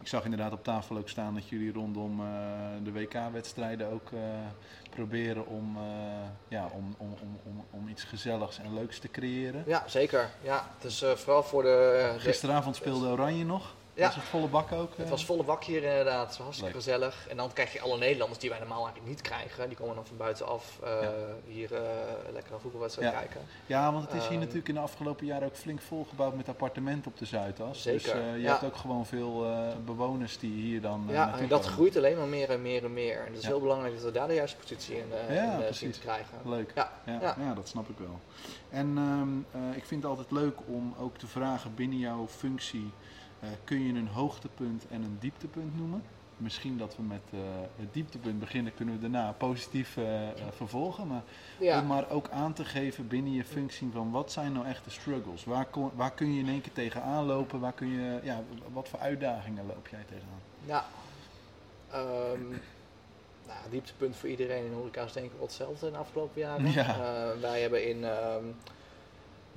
[0.00, 2.26] Ik zag inderdaad op tafel ook staan dat jullie rondom eh,
[2.82, 4.20] de WK-wedstrijden ook eh,
[4.90, 5.82] proberen om, eh,
[6.48, 9.64] ja, om, om, om, om, iets gezelligs en leuks te creëren.
[9.66, 10.30] Ja, zeker.
[10.42, 13.74] Ja, dus vooral voor de Gisteravond speelde Oranje nog.
[13.98, 14.04] Ja.
[14.06, 14.90] Was het volle bak ook?
[14.96, 15.10] Het eh?
[15.10, 16.36] was volle bak hier inderdaad.
[16.36, 16.82] Hartstikke Leuk.
[16.82, 17.26] gezellig.
[17.28, 19.68] En dan krijg je alle Nederlanders die wij normaal eigenlijk niet krijgen.
[19.68, 21.10] Die komen dan van buitenaf uh, Ja.
[21.46, 21.78] hier uh,
[22.32, 23.18] lekker naar voetbalwedstrijd Ja.
[23.18, 23.40] kijken.
[23.66, 26.48] Ja, want het is hier Ehm, natuurlijk in de afgelopen jaren ook flink volgebouwd met
[26.48, 27.82] appartementen op de Zuidas.
[27.82, 28.50] Dus Zeker, eh, je ja.
[28.50, 31.74] hebt ook gewoon veel eh, bewoners die hier dan eh, ja, en dat komen.
[31.74, 33.20] groeit alleen maar meer en meer en meer.
[33.20, 35.04] En het is heel belangrijk dat we daar de juiste positie in,
[35.74, 36.38] zien te krijgen.
[36.44, 36.72] Leuk.
[36.74, 37.36] Ja, Ja, ja.
[37.38, 37.54] ja.
[37.54, 38.20] dat snap ik wel.
[38.70, 42.90] En ehm, eh, ik vind het altijd leuk om ook te vragen binnen jouw functie,
[43.40, 46.02] eh, kun je een hoogtepunt en een dieptepunt noemen?
[46.36, 47.38] Misschien dat we met eh,
[47.76, 50.04] het dieptepunt beginnen, kunnen we daarna positief eh,
[50.50, 51.06] vervolgen.
[51.06, 51.22] Maar
[51.58, 51.80] Ja.
[51.80, 54.90] om maar ook aan te geven binnen je functie van wat zijn nou echt de
[54.90, 55.44] struggles?
[55.44, 57.60] Waar, kon- waar kun je in één keer tegenaan lopen?
[57.60, 60.40] Waar kun je, ja, wat voor uitdagingen loop jij tegenaan?
[60.64, 60.84] Ja.
[61.90, 62.48] Ehm,
[63.46, 66.40] nou, dieptepunt voor iedereen in de horeca is denk ik wel hetzelfde in de afgelopen
[66.40, 66.70] jaren.
[66.72, 66.96] Ja.
[67.40, 68.44] Wij hebben in ehm,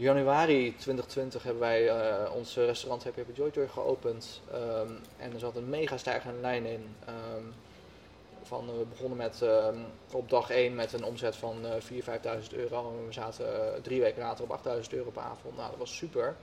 [0.01, 4.41] januari 2020 hebben wij eh, ons restaurant Happy Happy Joy Tour geopend.
[4.51, 6.95] Ehm, en er zat een mega stijgende lijn in.
[7.05, 7.43] Ehm,
[8.43, 9.77] van, we begonnen met, ehm,
[10.11, 12.89] op dag 1 met een omzet van eh 4.000, 5.000 euro.
[12.99, 15.57] En we zaten eh, drie weken later op 8.000 euro per avond.
[15.57, 16.35] Nou, dat was super.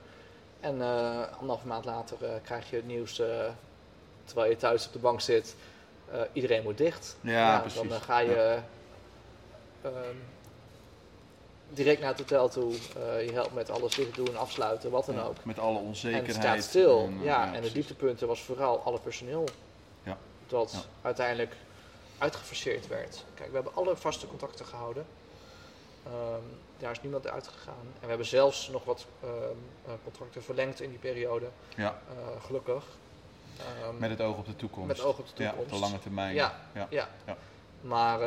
[0.59, 3.21] En eh anderhalve maand later krijg je het nieuws,
[4.23, 5.55] terwijl je thuis op de bank zit,
[6.33, 7.17] iedereen moet dicht.
[7.21, 7.89] Ja, precies.
[7.89, 8.59] Dan ga je
[11.69, 15.15] direct naar het hotel toe, eh, je helpt met alles dicht doen, afsluiten, wat dan
[15.15, 15.45] Ja, ook.
[15.45, 16.27] Met alle En onzekerheid.
[16.27, 16.99] het staat stil.
[17.05, 17.73] en, eh, ja, en de precies.
[17.73, 19.43] dieptepunten was vooral alle personeel.
[20.03, 20.17] Ja.
[20.47, 20.79] Dat Ja.
[21.01, 21.55] uiteindelijk
[22.17, 23.23] uitgefaseerd werd.
[23.33, 25.05] Kijk, we hebben alle vaste contacten gehouden.
[26.05, 26.41] Ehm,
[26.77, 27.73] daar is niemand uitgegaan.
[27.93, 29.31] En we hebben zelfs nog wat ehm,
[29.85, 31.45] eh, contracten verlengd in die periode.
[31.75, 32.01] Ja,
[32.45, 32.83] gelukkig.
[33.57, 34.87] Ehm, met het oog op de toekomst.
[34.87, 35.73] met oog op de Ja, toekomst.
[35.73, 36.33] op de lange termijn.
[36.35, 36.59] Ja.
[36.73, 36.87] ja.
[36.89, 37.07] Ja.
[37.25, 37.37] Ja.
[37.81, 38.19] Maar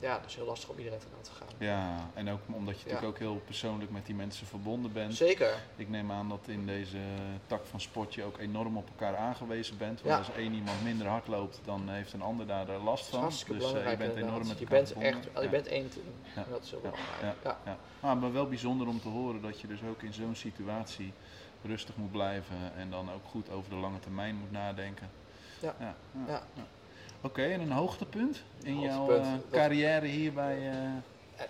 [0.00, 1.48] ja, is heel lastig om iedereen te laten gaan.
[1.58, 2.92] Ja, en ook omdat je Ja.
[2.92, 5.14] natuurlijk ook heel persoonlijk met die mensen verbonden bent.
[5.14, 5.54] Zeker.
[5.76, 6.98] Ik neem aan dat in deze
[7.46, 10.00] tak van sport je ook enorm op elkaar aangewezen bent.
[10.02, 10.18] Want Ja.
[10.18, 13.24] als één iemand minder hard loopt, dan heeft een ander daar er last van.
[13.28, 14.46] Dus eh, je bent enorm inderdaad.
[14.48, 15.12] met Je bent verbonden.
[15.14, 15.48] echt, je Ja.
[15.48, 16.06] bent één team.
[16.34, 16.90] En dat is heel Ja.
[16.90, 17.36] belangrijk.
[17.44, 17.58] Ja.
[17.64, 17.76] Ja.
[18.00, 21.12] Ah, maar wel bijzonder om te horen dat je dus ook in zo'n situatie
[21.62, 25.10] rustig moet blijven en dan ook goed over de lange termijn moet nadenken.
[25.60, 25.74] Ja.
[26.26, 26.42] ja,
[27.20, 30.56] Oké, en een hoogtepunt in jouw Hoogtepunt, eh, carrière hier bij...
[30.56, 30.72] eh,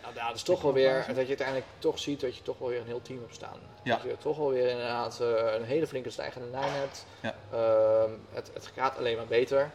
[0.02, 2.58] nou, ja, dat is toch wel weer dat je uiteindelijk toch ziet dat je toch
[2.58, 3.58] wel weer een heel team hebt staan.
[3.82, 3.94] Ja.
[3.96, 7.06] Dat je toch wel weer inderdaad eh, een hele flinke stijgende lijn hebt.
[7.20, 7.34] Ja.
[7.52, 9.70] Ehm, het, het gaat alleen maar beter.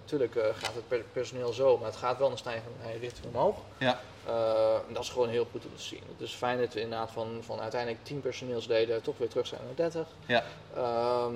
[0.00, 3.56] Natuurlijk gaat het per- personeel zo, maar het gaat wel een stijgende richting omhoog.
[3.78, 4.00] Ja.
[4.26, 6.02] Eh, en dat is gewoon heel goed om te zien.
[6.12, 9.60] Het is fijn dat we inderdaad van, van uiteindelijk 10 personeelsleden toch weer terug zijn
[9.64, 10.06] naar 30.
[10.26, 10.44] Ja.
[10.76, 11.34] Ehm,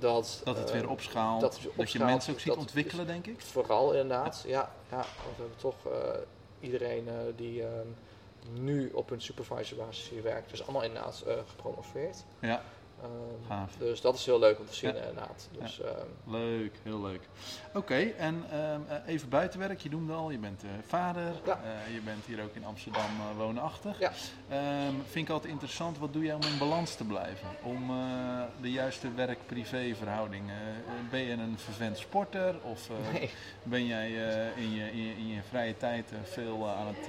[0.00, 1.40] dat, Dat het weer opschaalt.
[1.76, 3.40] dat je mensen ook ziet ontwikkelen, denk ik.
[3.40, 4.72] Vooral inderdaad, ja.
[4.90, 6.20] ja, want we hebben toch eh,
[6.60, 7.86] iedereen eh, die ehm,
[8.52, 12.24] nu op een supervisorbasis hier werkt, is allemaal inderdaad eh, gepromoveerd.
[12.40, 12.79] Ja, Ehm,
[13.48, 13.72] gaaf.
[13.78, 14.96] dus dat is heel leuk om te zien Ja.
[14.96, 15.48] inderdaad.
[15.60, 17.20] Dus, ehm, Leuk, heel leuk.
[17.74, 19.80] Oké, en ehm, eh, even buitenwerk.
[19.80, 21.32] Je noemde al, je bent eh, vader.
[21.44, 21.60] Ja.
[21.64, 23.98] Eh, je bent hier ook in Amsterdam woonachtig.
[23.98, 24.12] Ja.
[24.48, 27.48] Ehm, vind ik altijd interessant, wat doe jij om in balans te blijven?
[27.62, 27.92] Om
[28.60, 30.50] de juiste werk-privé verhouding.
[31.10, 32.54] Ben je een vervent sporter?
[32.62, 33.30] Of nee.
[33.62, 34.10] ben jij
[34.56, 37.08] in, je, in, je, in je vrije tijd veel aan het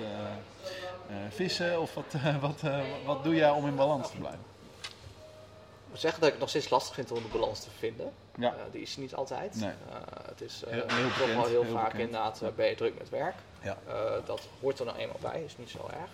[1.29, 1.81] vissen?
[1.81, 2.61] Of wat, wat,
[3.05, 4.50] wat doe jij om in balans te blijven?
[5.91, 8.11] Moet zeggen dat ik het nog steeds lastig vind om de balans te vinden.
[8.37, 8.47] Ja.
[8.49, 9.55] Eh, die is niet altijd.
[9.55, 9.69] Nee.
[9.69, 9.95] Eh,
[10.27, 12.03] het is eh, Heel- heel toch bekend, wel heel, heel vaak bekend.
[12.03, 13.35] inderdaad eh, ben je druk met werk.
[13.61, 13.77] Ja.
[13.87, 13.93] Eh,
[14.25, 16.09] dat hoort er nou eenmaal bij, is niet zo erg.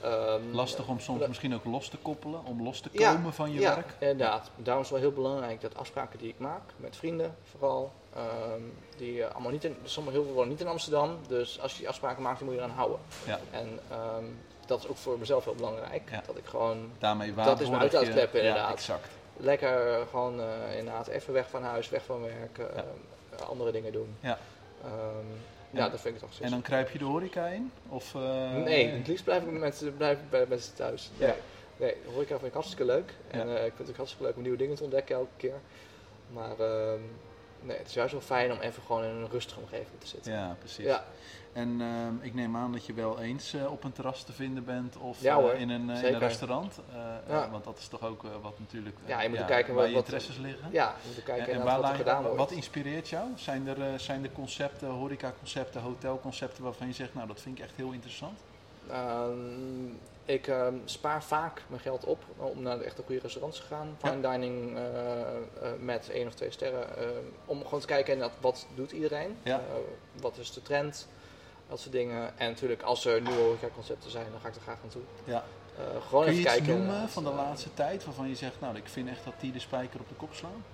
[0.00, 3.32] Ehm, Lastig om soms eh, misschien ook los te koppelen, om los te Ja, komen
[3.32, 3.94] van je ja, werk?
[3.98, 4.50] inderdaad.
[4.56, 8.60] Daarom is het wel heel belangrijk dat afspraken die ik maak, met vrienden vooral, ehm,
[8.96, 11.78] die eh, allemaal niet in, sommige heel veel wonen niet in Amsterdam, dus als je
[11.78, 12.98] die afspraken maakt, dan moet je eraan houden.
[13.26, 13.38] Ja.
[13.50, 14.24] En ehm,
[14.66, 18.32] dat is ook voor mezelf heel belangrijk, dat ik gewoon Daarmee Dat is mijn uitlaatklep
[18.32, 18.72] Ja, inderdaad.
[18.72, 19.08] exact.
[19.38, 22.82] Lekker eh, gewoon eh, inderdaad even weg van huis, weg van werk, eh,
[23.36, 23.44] Ja.
[23.44, 24.16] andere dingen doen.
[24.20, 24.38] Ja.
[24.84, 25.26] Ehm,
[25.70, 27.72] ja, dat vind ik toch En dan kruip je de horeca in?
[27.88, 28.14] Of,
[28.64, 31.10] Nee, het liefst blijf ik met blijf ik bij mensen thuis.
[31.18, 31.34] Nee, Ja.
[31.76, 33.12] nee de horeca vind ik hartstikke leuk.
[33.30, 33.54] En Ja.
[33.56, 35.54] ik vind het ook hartstikke leuk om nieuwe dingen te ontdekken elke keer.
[36.32, 37.00] Maar ehm,
[37.60, 40.32] nee, het is juist wel fijn om even gewoon in een rustige omgeving te zitten.
[40.32, 40.84] Ja, precies.
[40.84, 41.04] Ja,
[41.52, 44.64] En ehm, ik neem aan dat je wel eens eh, op een terras te vinden
[44.64, 46.80] bent of Ja, eh, in, een, eh, in een restaurant.
[46.92, 47.22] Ja.
[47.44, 49.94] eh, want dat is toch ook wat natuurlijk Ja, je moet kijken waar wat- je
[49.94, 50.68] wat- interesses liggen.
[50.72, 52.36] ja we moeten kijken en, waar wat er gedaan wordt.
[52.38, 53.26] wat inspireert jou?
[53.34, 57.76] Zijn er, zijn er concepten, horecaconcepten, hotelconcepten waarvan je zegt, nou dat vind ik echt
[57.76, 58.38] heel interessant?
[58.90, 59.86] Ehm,
[60.24, 63.96] ik ehm, spaar vaak mijn geld op om naar de echte goede restaurants te gaan.
[63.98, 65.36] Fine dining eh, eh,
[65.80, 66.86] met één of twee sterren.
[67.44, 69.36] om gewoon te kijken wat doet iedereen.
[69.42, 69.56] Ja.
[69.58, 69.74] Eh,
[70.20, 71.08] wat is de trend.
[71.68, 72.38] Dat soort dingen.
[72.38, 75.02] En natuurlijk als er nieuwe horecaconcepten zijn, dan ga ik er graag naartoe.
[75.24, 75.44] Ja.
[75.78, 76.76] Eh, gewoon Kun je even iets kijken.
[76.86, 79.52] noemen van de Eh, laatste tijd waarvan je zegt, nou ik vind echt dat die
[79.52, 80.64] de spijker op de kop slaan?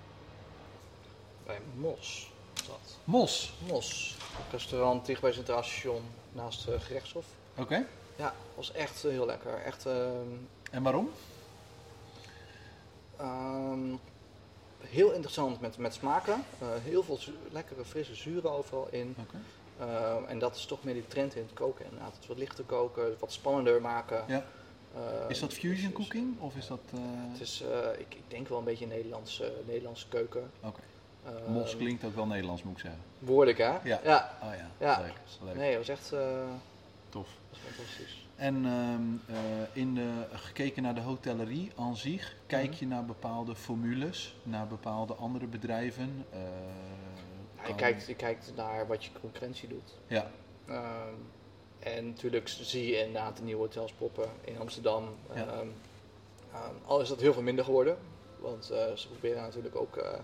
[1.47, 2.33] Bij Mos.
[2.55, 2.97] Dat.
[3.05, 3.53] Mos.
[3.69, 4.17] Mos.
[4.39, 6.03] Een restaurant dicht bij Centraal Station
[6.33, 7.25] naast gerechtshof.
[7.59, 7.87] Oké.
[8.17, 9.55] Ja, was echt heel lekker.
[9.63, 10.29] Echt ehm,
[10.71, 11.11] En waarom?
[13.17, 13.95] Ehm,
[14.81, 16.45] heel interessant met, met smaken.
[16.59, 17.19] Eh, heel veel
[17.51, 19.17] lekkere frisse zuren overal in.
[19.21, 19.37] Oké.
[19.79, 22.15] Ehm, en dat is toch meer die trend in het koken inderdaad.
[22.17, 24.25] Het wat lichter koken, het wat spannender maken.
[24.29, 24.45] Ja.
[25.29, 26.81] Is dat fusion dus- cooking of is dat...
[26.93, 26.99] eh,
[27.33, 30.51] Het is, eh, ik, ik denk wel een beetje Nederlandse, Nederlandse keuken.
[30.63, 30.81] Oké.
[31.49, 33.01] Mos klinkt ook wel Nederlands moet ik zeggen.
[33.19, 33.65] Behoorlijk hè?
[33.85, 34.01] Ja.
[34.05, 34.39] ja.
[34.43, 35.01] Oh ja, Ja.
[35.01, 35.15] leuk.
[35.45, 35.55] leuk.
[35.55, 36.13] Nee, het was echt
[37.15, 37.29] Tof.
[37.51, 38.27] dat was fantastisch.
[38.37, 42.77] En ehm, eh, in de, gekeken naar de hotellerie aan zich, kijk Mhm.
[42.79, 46.27] je naar bepaalde formules, naar bepaalde andere bedrijven?
[46.31, 46.39] eh,
[47.63, 49.95] Ja, je, kijkt, je kijkt naar wat je concurrentie doet.
[50.07, 50.31] Ja,
[50.69, 51.15] Ehm,
[51.79, 55.09] en natuurlijk zie je inderdaad de nieuwe hotels poppen in Amsterdam.
[55.35, 55.47] Ja.
[55.47, 55.67] Ehm,
[56.53, 57.97] ehm, al is dat heel veel minder geworden.
[58.39, 59.97] Want eh, ze proberen natuurlijk ook.
[59.97, 60.19] eh,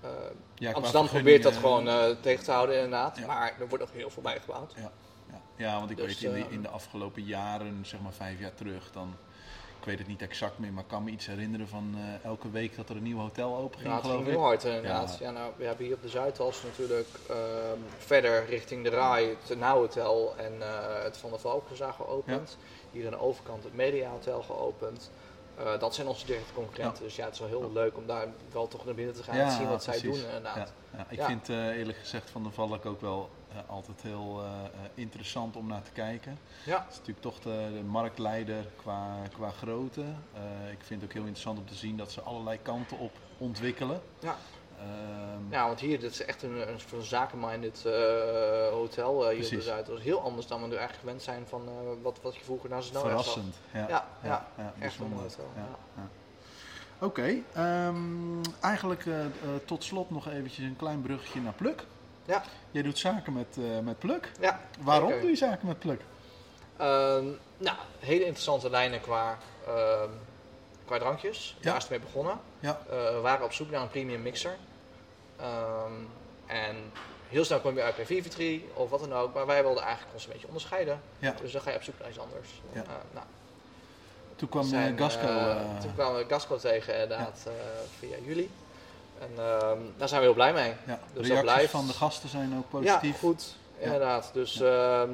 [0.00, 0.10] eh,
[0.54, 3.18] ja Amsterdam probeert dat gewoon eh, tegen te houden, inderdaad.
[3.18, 3.26] Ja.
[3.26, 4.72] Maar er wordt nog heel veel bijgebouwd.
[4.76, 4.92] Ja,
[5.56, 8.40] ja, want ik Dus, weet in de, eh, in de afgelopen jaren, zeg maar vijf
[8.40, 9.14] jaar terug, dan,
[9.80, 12.50] ik weet het niet exact meer, maar ik kan me iets herinneren van eh, elke
[12.50, 14.34] week dat er een nieuw hotel open ging, Ja, het geloof ging ik.
[14.36, 15.18] heel hard inderdaad.
[15.20, 15.30] Ja.
[15.30, 17.38] nou, we hebben hier op de Zuidas natuurlijk ehm,
[17.98, 22.58] verder richting de Rai het Now Hotel en eh, het Van der Valkenzaal geopend.
[22.92, 25.10] Hier aan de overkant het Media Hotel geopend.
[25.78, 27.02] Dat zijn onze directe concurrenten.
[27.02, 29.34] Dus ja, het is wel heel leuk om daar wel toch naar binnen te gaan
[29.34, 30.72] en te zien wat zij doen inderdaad.
[31.08, 33.30] Ik vind eerlijk gezegd Van de Valk ook wel
[33.66, 36.38] altijd heel eh, eh, interessant om naar te kijken.
[36.64, 36.78] Ja.
[36.82, 40.04] Het is natuurlijk toch de, de marktleider qua, qua grootte.
[40.32, 43.12] Eh, ik vind het ook heel interessant om te zien dat ze allerlei kanten op
[43.38, 44.00] ontwikkelen.
[44.18, 44.36] Ja.
[44.78, 47.92] Ehm, Ja, want hier dit is echt een, een, een zakenminded eh,
[48.68, 49.64] hotel eh, hier Precies.
[49.64, 49.86] Zuid.
[49.86, 52.44] Dat is heel anders dan we nu eigenlijk gewend zijn van eh, wat, wat je
[52.44, 53.54] vroeger naar Zandam verrassend.
[53.72, 54.46] Ja, Ja, ja,
[54.78, 56.02] echt een hotel, Ja, ja.
[56.02, 56.08] ja.
[57.06, 59.30] Oké, ehm, eigenlijk eh, eh,
[59.64, 61.84] tot slot nog eventjes een klein bruggetje naar Pluk.
[62.26, 62.42] Ja.
[62.70, 64.30] Jij doet zaken met, eh, met Pluk.
[64.40, 65.20] Ja, Waarom zeker.
[65.22, 66.00] doe je zaken met Pluk?
[66.76, 67.24] Ehm,
[67.58, 70.10] nou, hele interessante lijnen qua, ehm,
[70.84, 71.56] qua drankjes.
[71.58, 71.64] Ja.
[71.64, 72.40] Daar is het mee begonnen.
[72.60, 72.80] Ja.
[72.90, 74.56] Eh, we waren op zoek naar een premium mixer.
[75.40, 75.92] Ehm,
[76.46, 76.76] en
[77.28, 79.34] heel snel kwam je uit bij Vivitri of wat dan ook.
[79.34, 81.00] Maar wij wilden eigenlijk ons een beetje onderscheiden.
[81.18, 81.34] Ja.
[81.40, 82.48] Dus dan ga je op zoek naar iets anders.
[82.72, 82.82] Ja.
[82.82, 83.26] Eh, nou,
[84.36, 85.26] Toen kwam zijn, Gasco.
[85.80, 87.46] toen kwamen we Gasco tegen inderdaad
[87.98, 88.50] via jullie.
[89.20, 90.72] En ehm, daar zijn we heel blij mee.
[90.86, 93.18] Ja, Dus dat reacties blijft- van de gasten zijn ook Ja, positief.
[93.18, 93.54] goed.
[93.78, 94.30] Inderdaad.
[94.32, 95.10] Dus ehm,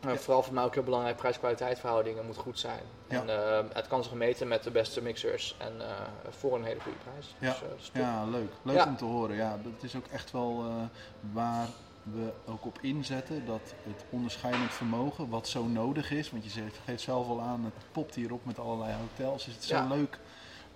[0.00, 2.80] nou, vooral voor mij ook heel belangrijk, prijs-kwaliteit verhoudingen moet goed zijn.
[3.08, 3.20] Ja.
[3.20, 5.86] En ehm, het kan zich meten met de beste mixers en eh,
[6.38, 7.34] voor een hele goede prijs.
[7.38, 7.66] Ja.
[7.76, 8.00] Dus, eh.
[8.02, 8.50] Ja, leuk.
[8.62, 8.86] Leuk Ja.
[8.86, 9.36] om te horen.
[9.36, 10.74] Ja, dat is ook echt wel eh,
[11.32, 11.66] waar
[12.02, 13.46] we ook op inzetten.
[13.46, 16.30] Dat het onderscheidend vermogen, wat zo nodig is.
[16.30, 19.46] Want je zegt- geeft zelf al aan, het popt hier op met allerlei hotels.
[19.46, 19.86] Is het zo Ja.
[19.86, 20.18] leuk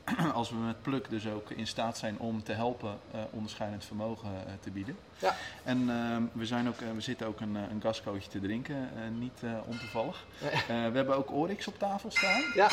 [0.35, 4.29] als we met Pluk dus ook in staat zijn om te helpen eh, onderscheidend vermogen
[4.29, 4.97] eh, te bieden.
[5.19, 5.35] Ja.
[5.65, 9.41] En ehm, we, zijn ook, eh, we zitten ook een, een gascootje te drinken, niet
[9.67, 10.25] ontoevallig.
[10.41, 10.91] Nee.
[10.91, 12.43] We hebben ook Oryx op tafel staan.
[12.55, 12.71] Ja,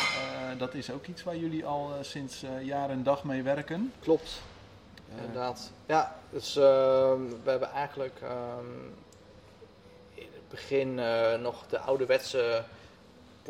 [0.58, 3.94] dat is ook iets waar jullie al sinds jaar en dag mee werken.
[4.00, 4.42] klopt.
[5.16, 5.72] Inderdaad.
[5.86, 8.66] Ja, dus ehm, we hebben eigenlijk ehm,
[10.14, 10.96] in het begin
[11.42, 12.64] nog de ouderwetse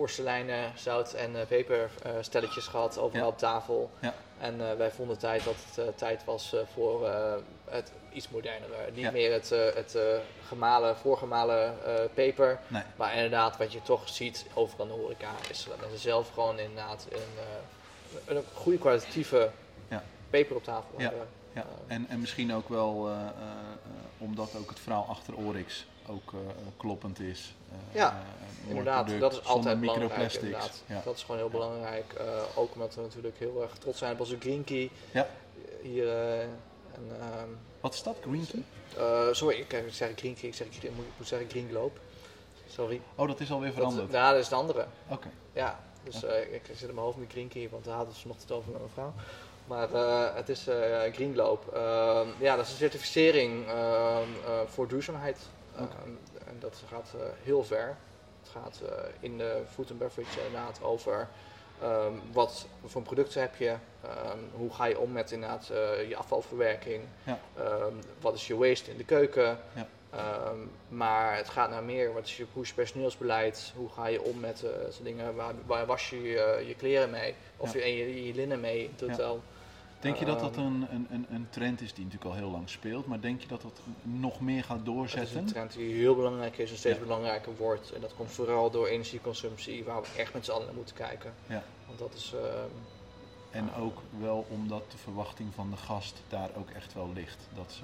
[0.03, 3.31] porseleinen, zout en uh, peperstelletjes gehad overal Ja.
[3.31, 3.91] op tafel.
[3.99, 4.13] Ja.
[4.39, 7.33] En eh, wij vonden tijd dat het eh, tijd was eh, voor eh,
[7.69, 8.91] het iets modernere.
[8.93, 9.11] Niet Ja.
[9.11, 10.03] meer het, eh, het eh,
[10.47, 12.59] gemalen, voorgemalen eh, peper.
[12.67, 12.83] Nee.
[12.95, 16.59] Maar inderdaad, wat je toch ziet overal in de horeca, is dat mensen zelf gewoon
[16.59, 17.43] inderdaad een,
[18.27, 19.51] eh, een goede kwalitatieve
[19.89, 20.03] Ja.
[20.29, 21.09] peper op tafel Ja.
[21.09, 21.27] hebben.
[21.53, 23.29] Ja, Eh, en, en misschien ook wel eh, eh, eh,
[24.17, 26.39] omdat ook het verhaal achter Oryx ook eh,
[26.77, 27.55] kloppend is.
[27.71, 30.33] Eh, Ja, eh, Inderdaad, dat is altijd belangrijk.
[30.33, 30.83] Inderdaad.
[30.85, 31.01] Ja.
[31.05, 32.13] Dat is gewoon heel belangrijk.
[32.55, 34.89] Ook omdat we natuurlijk heel erg trots zijn op onze Green Key.
[35.11, 35.27] Ja.
[35.81, 36.49] Hier, en,
[37.19, 37.49] ehm,
[37.79, 38.63] Wat is dat, Green Key?
[38.97, 41.99] eh, sorry, ik zeg Green Key, ik, zeg, ik moet, ik moet zeggen Green Globe.
[42.69, 43.01] Sorry.
[43.15, 44.11] Oh, dat is alweer Dat, veranderd.
[44.11, 44.85] ja, dat is de andere.
[45.07, 45.27] Oké.
[45.53, 48.13] Ja, dus eh, ik, ik zit in mijn hoofd met Green Key, want daar hadden
[48.15, 49.13] ze vanochtend over met mijn vrouw.
[49.67, 49.89] Maar
[50.35, 51.71] het is eh Green Globe.
[51.73, 53.75] Ehm, ja, dat is een certificering ehm,
[54.45, 55.37] eh, voor duurzaamheid.
[56.47, 57.97] En dat gaat eh, heel ver.
[58.41, 61.27] Het gaat eh, in de food and beverage inderdaad over
[61.81, 66.15] ehm, wat voor producten heb je, ehm, hoe ga je om met inderdaad eh, je
[66.15, 67.39] afvalverwerking, Ja.
[67.57, 69.57] Ehm, wat is je waste in de keuken.
[69.75, 69.87] Ja.
[70.87, 74.21] Maar het gaat naar meer, wat is je, hoe is je personeelsbeleid, hoe ga je
[74.21, 77.79] om met eh zo'n dingen, waar, waar was je je, je kleren mee, of Ja.
[77.79, 79.15] je, je, je linnen mee in Ja.
[79.99, 82.69] Denk je dat dat Ehm, een, een, een, trend is die natuurlijk al heel lang
[82.69, 85.37] speelt, maar denk je dat dat nog meer gaat Dat is doorzetten?
[85.37, 87.03] een trend die heel belangrijk is en steeds Ja.
[87.03, 87.91] belangrijker wordt.
[87.91, 91.33] En dat komt vooral door energieconsumptie, waar we echt met z'n allen naar moeten kijken.
[91.47, 91.63] Ja.
[91.87, 92.69] Want dat is, ehm,
[93.51, 97.47] En ook wel omdat de verwachting van de gast daar ook echt wel ligt.
[97.55, 97.81] Dat ze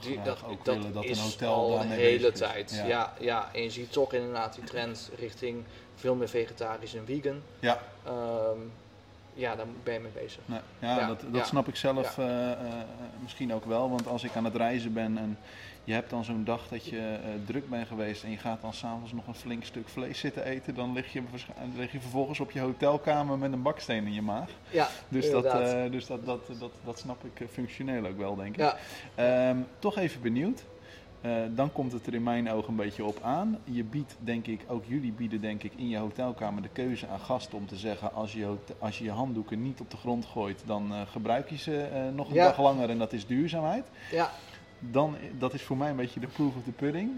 [0.00, 2.70] die, dat, ook dat willen dat is een hotel al een daarmee hele tijd.
[2.70, 2.86] Ja.
[2.86, 3.14] Ja.
[3.18, 5.64] Ja, en je ziet toch inderdaad die trend richting
[5.94, 7.42] veel meer vegetarisch en vegan.
[7.60, 8.58] Ja, Ehm,
[9.40, 10.40] ja, daar ben je mee bezig.
[10.46, 11.44] Nee, ja, Ja, dat, dat ja.
[11.44, 12.58] snap ik zelf eh, eh,
[13.22, 13.90] misschien ook wel.
[13.90, 15.38] Want als ik aan het reizen ben en
[15.84, 18.74] je hebt dan zo'n dag dat je eh, druk bent geweest en je gaat dan
[18.74, 21.22] s'avonds nog een flink stuk vlees zitten eten, dan lig je,
[21.76, 24.48] lig je vervolgens op je hotelkamer met een baksteen in je maag.
[24.70, 25.84] Ja, Dus, dat, inderdaad.
[25.84, 28.60] eh, dus dat, dat, dat, dat snap ik eh, functioneel ook wel, denk ik.
[28.60, 28.76] ja,
[29.14, 30.64] Ehm, toch even benieuwd.
[31.20, 33.58] Eh, dan komt het er in mijn ogen een beetje op aan.
[33.64, 37.20] Je biedt, denk ik, ook jullie bieden, denk ik, in je hotelkamer de keuze aan
[37.20, 40.62] gasten om te zeggen: als je, als je je handdoeken niet op de grond gooit,
[40.66, 42.44] dan eh, gebruik je ze eh, nog een Ja.
[42.44, 43.84] dag langer en dat is duurzaamheid.
[44.10, 44.30] ja.
[44.82, 47.10] Dan, dat is voor mij een beetje de proof of the pudding.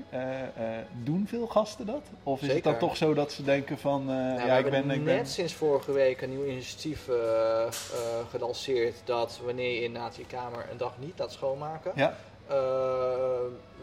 [1.03, 2.03] Doen veel gasten dat?
[2.23, 4.71] Of is het dan toch zo dat ze denken van, Nou, ja, we ik hebben
[4.71, 5.27] ben, ik net ben...
[5.27, 7.09] sinds vorige week een nieuw initiatief
[8.31, 12.15] gelanceerd dat wanneer je inderdaad je kamer een dag niet laat schoonmaken, Ja,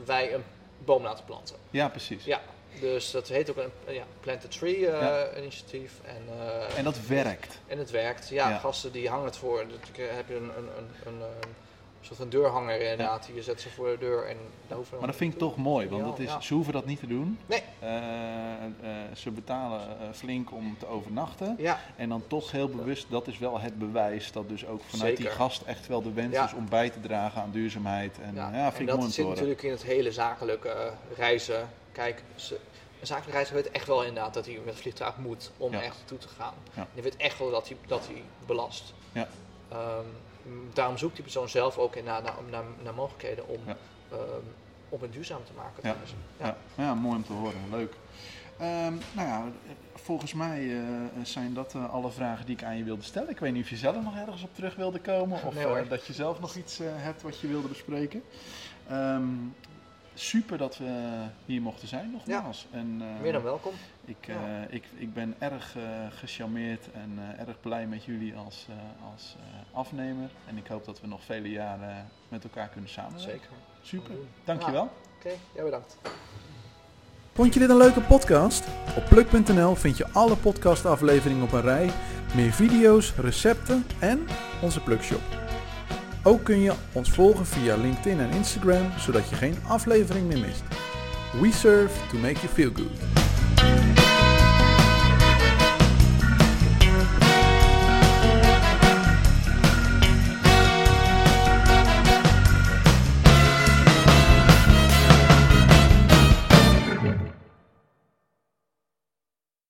[0.05, 0.43] wij een
[0.85, 1.55] boom laten planten.
[1.69, 2.23] ja, precies.
[2.23, 2.41] Ja,
[2.79, 5.37] dus dat heet ook een ja, Plant a Tree eh, Ja.
[5.37, 5.91] initiatief.
[6.05, 7.59] En, eh, En dat werkt.
[7.67, 8.29] en het werkt.
[8.29, 8.57] Ja, Ja.
[8.57, 9.57] gasten die hangen het voor.
[9.67, 11.27] Dan heb je een, een, een, een,
[11.99, 13.29] een soort van deurhanger inderdaad.
[13.33, 14.37] Je zet ze voor de deur en
[14.67, 16.41] daar hoeven we Maar dat vind ik toch mooi, want dat is, ja.
[16.41, 17.39] ze hoeven dat niet te doen.
[17.45, 17.63] Nee.
[17.79, 18.69] Eh, eh,
[19.15, 21.55] ze betalen eh, flink om te overnachten.
[21.57, 25.17] Ja, En dan toch heel bewust, dat is wel het bewijs dat dus ook vanuit
[25.17, 28.19] die gast echt wel de wens is om bij te dragen aan duurzaamheid.
[28.19, 31.69] En ja, vind en ik dat mooi zit natuurlijk in het hele zakelijke reizen.
[31.91, 32.59] Kijk, ze,
[32.99, 35.95] een zakelijke reiziger weet echt wel inderdaad dat hij met het vliegtuig moet om echt
[35.97, 36.53] naartoe te gaan.
[36.73, 36.87] Ja.
[36.93, 38.93] Je weet echt wel dat hij, dat hij belast.
[39.11, 39.27] Ja.
[39.69, 40.05] Ehm,
[40.73, 43.77] daarom zoekt die persoon zelf ook naar, naar, naar, naar mogelijkheden om, Ja.
[44.11, 44.21] ehm,
[44.89, 45.73] om het duurzaam te maken.
[45.75, 45.79] Ja.
[45.81, 46.13] trouwens.
[46.37, 46.57] Ja.
[46.75, 46.93] Ja.
[46.93, 47.59] mooi om te horen.
[47.69, 47.93] Leuk.
[48.57, 49.43] Ehm, nou ja,
[49.95, 50.83] volgens mij eh,
[51.23, 53.29] zijn dat eh, alle vragen die ik aan je wilde stellen.
[53.29, 55.89] Ik weet niet of je zelf nog ergens op terug wilde komen of Nee, eh,
[55.89, 58.23] dat je zelf nog iets hebt wat je wilde bespreken.
[58.87, 59.27] Ehm,
[60.13, 62.67] super dat we hier mochten zijn, nogmaals.
[62.71, 63.73] En, Meer dan welkom.
[64.09, 64.33] Ik, Ja.
[64.33, 65.83] eh, ik, ik ben erg eh
[66.19, 70.29] gecharmeerd en eh, erg blij met jullie als, eh, als eh, afnemer.
[70.47, 73.31] En ik hoop dat we nog vele jaren met elkaar kunnen samenwerken.
[73.31, 73.49] Zeker.
[73.81, 74.89] Super, dankjewel.
[75.17, 75.97] Oké, ja bedankt.
[77.33, 78.67] Vond je dit een leuke podcast?
[78.97, 81.89] Op pluk.nl vind je alle podcastafleveringen op een rij,
[82.35, 84.27] meer video's, recepten en
[84.61, 85.21] onze Plukshop.
[86.23, 90.63] Ook kun je ons volgen via LinkedIn en Instagram, zodat je geen aflevering meer mist.
[91.41, 93.18] We serve to make you feel good.